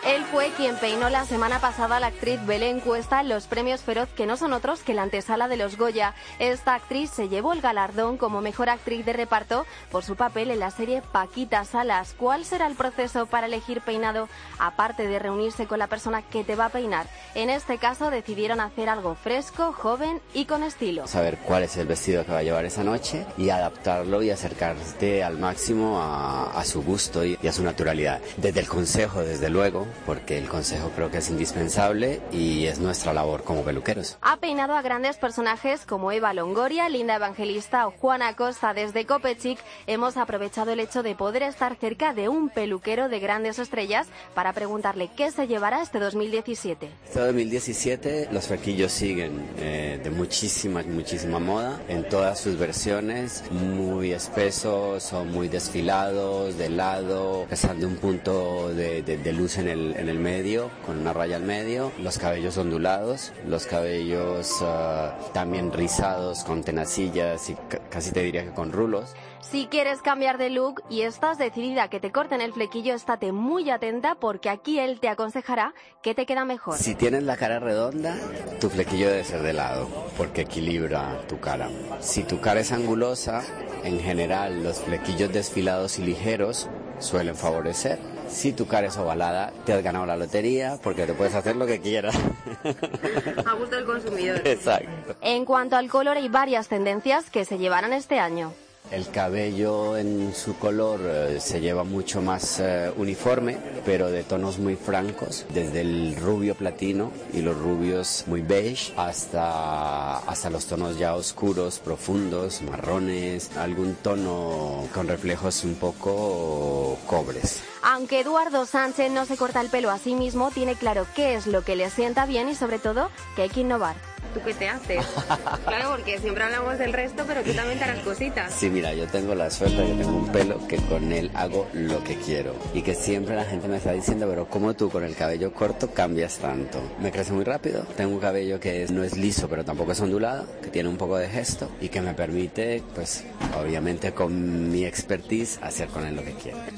Él 0.07 0.25
fue 0.31 0.53
quien 0.57 0.77
peinó 0.77 1.11
la 1.11 1.25
semana 1.25 1.59
pasada 1.59 1.97
a 1.97 2.01
la 2.01 2.07
actriz 2.07 2.39
Belén 2.47 2.79
Cuesta 2.79 3.23
en 3.23 3.29
los 3.29 3.49
premios 3.49 3.81
Feroz, 3.81 4.09
que 4.11 4.25
no 4.25 4.37
son 4.37 4.53
otros 4.53 4.85
que 4.85 4.95
la 4.95 5.03
antesala 5.03 5.49
de 5.49 5.57
los 5.57 5.77
Goya. 5.77 6.15
Esta 6.39 6.75
actriz 6.75 7.11
se 7.11 7.29
llevó 7.29 7.53
el 7.53 7.61
galardón 7.61 8.17
como 8.17 8.41
mejor 8.41 8.69
actriz 8.69 9.05
de 9.05 9.13
reparto 9.13 9.67
por 9.91 10.05
su 10.05 10.15
papel 10.15 10.53
en 10.53 10.61
la 10.61 10.71
serie 10.71 11.03
Paquita 11.11 11.65
Salas. 11.65 12.15
¿Cuál 12.17 12.45
será 12.45 12.69
el 12.69 12.77
proceso 12.77 13.27
para 13.27 13.49
elegir 13.49 13.81
peinado, 13.81 14.29
aparte 14.61 15.09
de 15.09 15.19
reunirse 15.19 15.67
con 15.67 15.81
la 15.81 15.89
persona 15.89 16.23
que 16.23 16.45
te 16.45 16.55
va 16.55 16.67
a 16.67 16.71
peinar? 16.71 17.09
En 17.35 17.51
este 17.51 17.79
caso 17.79 18.09
decidieron 18.09 18.61
hacer 18.61 18.89
algo 18.89 19.17
fresco, 19.17 19.73
joven 19.73 20.21
y 20.33 20.45
con 20.45 20.63
estilo. 20.63 21.09
Saber 21.09 21.39
cuál 21.39 21.65
es 21.65 21.77
el 21.79 21.89
vestido 21.89 22.25
que 22.25 22.31
va 22.31 22.39
a 22.39 22.45
llevar 22.45 22.65
esa 22.65 22.85
noche 22.85 23.27
y 23.37 23.51
adaptarlo 23.51 24.23
y 24.23 24.31
acercarte 24.31 25.25
al 25.25 25.37
máximo 25.37 26.01
a, 26.01 26.65
su 26.65 26.81
gusto 26.85 27.25
y 27.25 27.37
a 27.45 27.53
su 27.53 27.65
naturalidad. 27.65 28.21
Desde 28.37 28.61
el 28.61 28.69
consejo, 28.69 29.23
desde 29.23 29.51
luego, 29.51 29.85
porque 30.05 30.39
el 30.39 30.49
consejo 30.49 30.91
creo 30.95 31.11
que 31.11 31.19
es 31.19 31.31
indispensable 31.31 32.21
y 32.33 32.67
es 32.67 32.79
nuestra 32.79 33.13
labor 33.13 33.45
como 33.45 33.63
peluqueros. 33.63 34.19
Ha 34.23 34.37
peinado 34.39 34.75
a 34.75 34.83
grandes 34.83 35.17
personajes 35.17 35.87
como 35.87 36.13
Eva 36.13 36.35
Longoria, 36.35 36.89
Linda 36.89 37.17
Evangelista 37.17 37.87
o 37.87 37.91
Juana 37.93 38.35
Costa. 38.35 38.75
Desde 38.75 39.07
Copechic 39.07 39.59
hemos 39.87 40.17
aprovechado 40.17 40.73
el 40.73 40.81
hecho 40.81 41.03
de 41.03 41.15
poder 41.15 41.43
estar 41.43 41.77
cerca 41.77 42.15
de 42.15 42.29
un 42.29 42.49
peluquero 42.49 43.09
de 43.09 43.21
grandes 43.21 43.59
estrellas 43.59 44.07
para 44.35 44.53
preguntarle 44.53 45.11
qué 45.17 45.31
se 45.31 45.47
llevará 45.47 45.83
este 45.83 45.99
2017. 45.99 46.91
Este 47.07 47.21
2017 47.21 48.29
los 48.33 48.47
flequillos 48.47 48.93
siguen 48.93 49.49
eh, 49.59 50.01
de 50.03 50.11
muchísima, 50.11 50.83
muchísima 50.83 51.39
moda 51.39 51.81
en 51.89 52.09
todas 52.09 52.41
sus 52.41 52.59
versiones, 52.59 53.45
muy 53.51 54.13
espesos, 54.13 55.03
son 55.03 55.33
muy 55.33 55.49
desfilados, 55.49 56.57
de 56.59 56.69
lado, 56.69 57.47
pesando 57.49 57.87
un 57.87 57.97
punto 57.97 58.69
de, 58.71 59.03
de, 59.03 59.19
de 59.19 59.33
luz 59.33 59.59
en 59.59 59.69
el, 59.69 59.86
en 59.95 60.09
el 60.09 60.19
medio, 60.19 60.71
con 60.85 60.99
una 60.99 61.13
raya 61.13 61.37
al 61.37 61.43
medio, 61.43 61.93
los 62.01 62.19
cabellos 62.19 62.57
ondulados, 62.57 63.33
los 63.47 63.67
cabellos 63.67 64.61
uh, 64.63 65.33
también 65.33 65.73
rizados 65.73 66.45
con 66.45 66.63
tenacillas 66.63 67.51
y 67.51 67.57
casi 67.91 68.13
te 68.13 68.23
diría 68.23 68.45
que 68.45 68.53
con 68.53 68.73
rulos. 68.73 69.15
Si 69.41 69.67
quieres 69.67 70.03
cambiar 70.03 70.39
de 70.39 70.51
look 70.51 70.83
y 70.91 71.03
estás 71.03 71.39
decidida 71.39 71.85
a 71.85 71.91
que 71.91 72.01
te 72.01 72.11
corten 72.11 72.41
el 72.41 72.53
flequillo, 72.53 72.95
estate 72.95 73.31
muy 73.31 73.71
atenta 73.71 74.17
porque 74.17 74.51
aquí 74.51 74.79
él 74.81 74.99
te 74.99 75.09
aconsejará 75.09 75.73
qué 76.03 76.15
te 76.15 76.27
queda 76.27 76.45
mejor. 76.45 76.77
Si 76.77 76.95
tienes 76.97 77.23
la 77.23 77.37
cara 77.37 77.61
redonda, 77.61 78.17
tu 78.61 78.71
flequillo 78.71 79.09
debe 79.09 79.23
ser 79.23 79.43
de 79.43 79.53
lado 79.53 79.89
porque 80.17 80.43
equilibra 80.43 81.21
tu 81.29 81.39
cara. 81.39 81.69
Si 82.01 82.25
tu 82.25 82.41
cara 82.41 82.61
es 82.61 82.73
angulosa, 82.73 83.45
en 83.85 84.01
general 84.01 84.65
los 84.65 84.81
flequillos 84.81 85.33
desfilados 85.33 85.99
y 85.99 86.03
ligeros 86.03 86.69
suelen 86.99 87.37
favorecer. 87.37 87.99
Si 88.29 88.53
tu 88.53 88.67
cara 88.67 88.89
es 88.89 88.97
ovalada, 88.97 89.53
te 89.65 89.73
has 89.73 89.83
ganado 89.83 90.07
la 90.07 90.17
lotería 90.17 90.79
porque 90.83 91.07
te 91.07 91.15
puedes 91.15 91.35
hacer 91.35 91.57
lo 91.57 91.67
que 91.67 91.81
quieras. 91.81 92.17
A 93.47 93.53
gusto 93.55 93.77
del 93.77 93.85
consumidor. 93.85 94.41
Exacto. 94.45 95.17
En 95.21 95.45
cuanto 95.45 95.77
al 95.77 95.89
color, 95.89 96.17
hay 96.17 96.29
varias 96.29 96.69
tendencias 96.69 97.31
que 97.31 97.45
se 97.45 97.59
llevarán 97.59 97.93
este 97.93 98.19
año. 98.19 98.53
El 98.91 99.11
cabello 99.11 99.97
en 99.97 100.33
su 100.35 100.57
color 100.59 101.01
eh, 101.03 101.41
se 101.41 101.61
lleva 101.61 101.83
mucho 101.83 102.23
más 102.23 102.61
eh, 102.61 102.93
uniforme, 102.97 103.59
pero 103.85 104.11
de 104.11 104.23
tonos 104.23 104.59
muy 104.59 104.77
francos, 104.77 105.45
desde 105.53 105.81
el 105.81 106.17
rubio 106.17 106.55
platino 106.55 107.11
y 107.33 107.43
los 107.43 107.59
rubios 107.59 108.25
muy 108.29 108.43
beige 108.43 108.93
hasta, 108.97 110.19
hasta 110.19 110.51
los 110.51 110.67
tonos 110.67 110.99
ya 110.99 111.17
oscuros, 111.17 111.81
profundos, 111.81 112.63
marrones, 112.63 113.51
algún 113.57 113.97
tono 113.97 114.89
con 114.95 115.09
reflejos 115.09 115.65
un 115.65 115.75
poco 115.75 116.97
cobres. 117.07 117.63
Aunque 117.83 118.21
Eduardo 118.21 118.67
Sánchez 118.67 119.11
no 119.11 119.27
se 119.27 119.37
corta 119.37 119.61
el 119.61 119.69
pelo 119.69 119.91
a 119.91 119.99
sí 119.99 120.15
mismo, 120.15 120.51
tiene 120.53 120.75
claro 120.77 121.07
qué 121.15 121.35
es 121.35 121.47
lo 121.47 121.63
que 121.63 121.77
le 121.77 121.91
sienta 121.91 122.25
bien 122.25 122.49
y 122.49 122.55
sobre 122.55 122.79
todo 122.79 123.11
que 123.35 123.43
hay 123.43 123.49
que 123.49 123.61
innovar. 123.61 123.97
¿Tú 124.37 124.43
qué 124.45 124.53
te 124.53 124.69
haces? 124.69 125.03
claro, 125.67 125.93
porque 125.93 126.19
siempre 126.19 126.45
hablamos 126.45 126.79
del 126.79 126.93
resto, 126.93 127.25
pero 127.27 127.43
tú 127.43 127.55
también 127.55 127.79
te 127.79 127.85
harás 127.85 128.01
cositas. 128.01 128.53
Sí, 128.53 128.69
mira, 128.69 128.93
yo 128.93 129.07
tengo 129.07 129.35
la 129.35 129.51
suerte 129.51 129.81
de 129.81 129.87
que 129.87 129.95
tengo 130.05 130.15
un 130.15 130.29
pelo 130.31 130.69
que 130.69 130.77
con 130.77 131.11
él 131.11 131.31
hago 131.33 131.67
lo 131.73 132.05
que 132.05 132.17
quiero. 132.17 132.55
Y 132.75 132.83
que 132.83 132.95
siempre 132.95 133.35
la 133.35 133.45
gente 133.47 133.67
me 133.67 133.79
está 133.79 133.93
diciendo, 133.93 134.27
pero 134.29 134.47
¿cómo 134.47 134.75
tú 134.75 134.91
con 134.91 135.05
el 135.05 135.17
cabello 135.17 135.55
corto 135.55 135.91
cambias 135.95 136.37
tanto? 136.37 136.83
Me 137.01 137.11
crece 137.11 137.33
muy 137.33 137.45
rápido. 137.45 137.85
Tengo 137.97 138.13
un 138.13 138.21
cabello 138.21 138.61
que 138.61 138.83
es- 138.83 138.91
no 138.91 139.03
es 139.05 139.17
liso, 139.17 139.49
pero 139.49 139.65
tampoco 139.65 139.93
es 139.93 140.01
ondulado, 140.03 140.47
que 140.61 140.69
tiene 140.69 140.91
un 140.91 140.99
poco 140.99 141.17
de 141.17 141.29
gesto 141.31 141.71
y 141.81 141.89
que 141.89 142.03
me 142.03 142.13
permite, 142.13 142.83
pues, 142.95 143.25
obviamente 143.59 144.13
con 144.13 144.71
mi 144.71 144.85
expertise, 144.85 145.59
hacer 145.63 145.89
con 145.89 146.05
él 146.05 146.15
lo 146.15 146.23
que 146.23 146.35
quiero. 146.35 146.59
que 146.69 146.75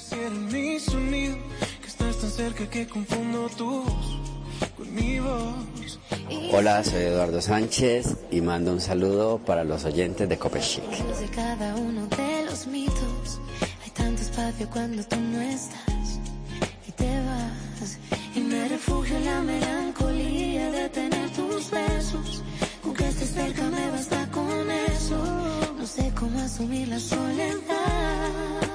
estás 1.89 2.19
tan 2.21 2.31
cerca 2.31 2.71
que 2.71 2.87
confundo 2.87 3.49
tu 3.57 3.83
voz. 3.83 4.28
Hola, 6.53 6.83
soy 6.83 7.03
Eduardo 7.03 7.41
Sánchez 7.41 8.17
y 8.31 8.41
mando 8.41 8.73
un 8.73 8.81
saludo 8.81 9.39
para 9.39 9.65
los 9.65 9.85
oyentes 9.85 10.29
de 10.29 10.39
Cope 10.39 10.61
Chic. 10.61 10.83
de 10.85 11.29
cada 11.29 11.77
uno 11.77 12.07
de 12.09 12.45
los 12.47 12.67
mitos. 12.67 13.41
Hay 13.85 13.91
tanto 13.91 14.23
espacio 14.23 14.69
cuando 14.71 15.05
tú 15.05 15.17
no 15.17 15.41
estás 15.41 16.21
y 16.87 16.93
te 16.93 17.05
vas. 17.05 17.99
Y 18.35 18.41
me 18.41 18.69
refugio 18.69 19.17
en 19.17 19.25
la 19.25 19.41
melancolía 19.43 20.71
de 20.71 20.89
tener 20.89 21.31
tus 21.31 21.71
besos. 21.71 22.43
Con 22.83 22.95
que 22.95 23.09
estés 23.09 23.31
cerca 23.31 23.63
me 23.65 23.91
basta 23.91 24.29
con 24.31 24.71
eso. 24.71 25.75
No 25.79 25.87
sé 25.87 26.13
cómo 26.19 26.41
asumir 26.41 26.89
la 26.89 26.99
soledad. 26.99 28.68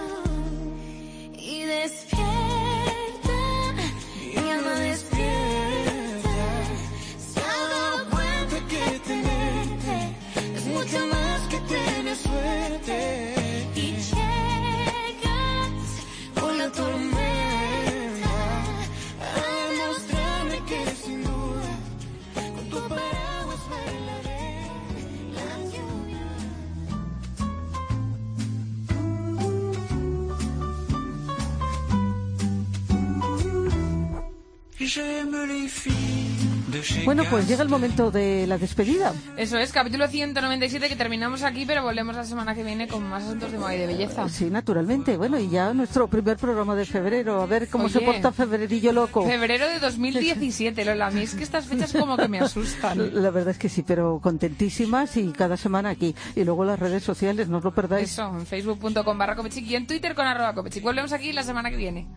Bueno, 37.05 37.23
pues 37.29 37.47
llega 37.47 37.61
el 37.61 37.69
momento 37.69 38.09
de 38.09 38.47
la 38.47 38.57
despedida. 38.57 39.13
Eso 39.37 39.57
es, 39.57 39.71
capítulo 39.71 40.07
197 40.07 40.89
que 40.89 40.95
terminamos 40.95 41.43
aquí, 41.43 41.65
pero 41.65 41.83
volvemos 41.83 42.15
la 42.15 42.23
semana 42.23 42.55
que 42.55 42.63
viene 42.63 42.87
con 42.87 43.03
más 43.03 43.23
asuntos 43.23 43.51
de 43.51 43.57
moda 43.59 43.75
y 43.75 43.79
de 43.79 43.87
belleza. 43.87 44.27
Sí, 44.29 44.45
naturalmente. 44.45 45.15
Bueno, 45.17 45.39
y 45.39 45.49
ya 45.49 45.73
nuestro 45.73 46.07
primer 46.07 46.37
programa 46.37 46.75
de 46.75 46.85
febrero. 46.85 47.41
A 47.41 47.45
ver 47.45 47.69
cómo 47.69 47.89
se 47.89 48.01
porta 48.01 48.31
febrerillo 48.31 48.91
loco. 48.91 49.25
Febrero 49.25 49.67
de 49.67 49.79
2017, 49.79 50.85
Lola. 50.85 51.07
A 51.07 51.11
mí 51.11 51.21
es 51.21 51.35
que 51.35 51.43
estas 51.43 51.67
fechas 51.67 51.93
como 51.93 52.17
que 52.17 52.27
me 52.27 52.39
asustan. 52.39 53.13
La 53.21 53.29
verdad 53.29 53.51
es 53.51 53.57
que 53.57 53.69
sí, 53.69 53.83
pero 53.83 54.19
contentísimas 54.21 55.15
y 55.17 55.31
cada 55.31 55.57
semana 55.57 55.89
aquí. 55.89 56.15
Y 56.35 56.43
luego 56.43 56.65
las 56.65 56.79
redes 56.79 57.03
sociales, 57.03 57.49
no 57.49 57.57
os 57.57 57.63
lo 57.63 57.73
perdáis. 57.73 58.11
Eso, 58.11 58.27
en 58.27 58.45
facebook.com 58.45 59.17
barra 59.17 59.35
copechic 59.35 59.65
y 59.67 59.75
en 59.75 59.85
twitter 59.85 60.15
con 60.15 60.25
arroba 60.25 60.53
copechic. 60.53 60.83
Volvemos 60.83 61.13
aquí 61.13 61.33
la 61.33 61.43
semana 61.43 61.69
que 61.69 61.77
viene. 61.77 62.07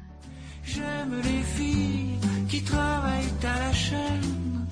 Qui 2.48 2.62
travaillent 2.62 3.34
à 3.42 3.58
la 3.58 3.72
chaîne. 3.72 4.66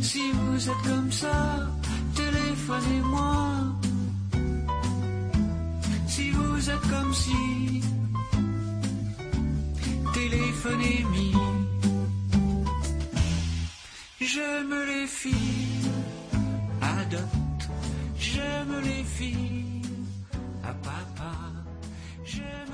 Si 0.00 0.30
vous 0.32 0.68
êtes 0.68 0.82
comme 0.84 1.12
ça, 1.12 1.68
téléphonez-moi. 2.14 3.46
Si 6.06 6.30
vous 6.30 6.70
êtes 6.70 6.88
comme 6.88 7.12
si, 7.12 7.82
téléphonez-moi. 10.14 11.42
J'aime 14.20 14.74
les 14.86 15.06
filles 15.06 15.90
à 16.82 17.04
dot. 17.10 17.60
J'aime 18.18 18.80
les 18.84 19.04
filles 19.04 19.82
à 20.64 20.72
papa. 20.72 21.34
J'aime 22.24 22.65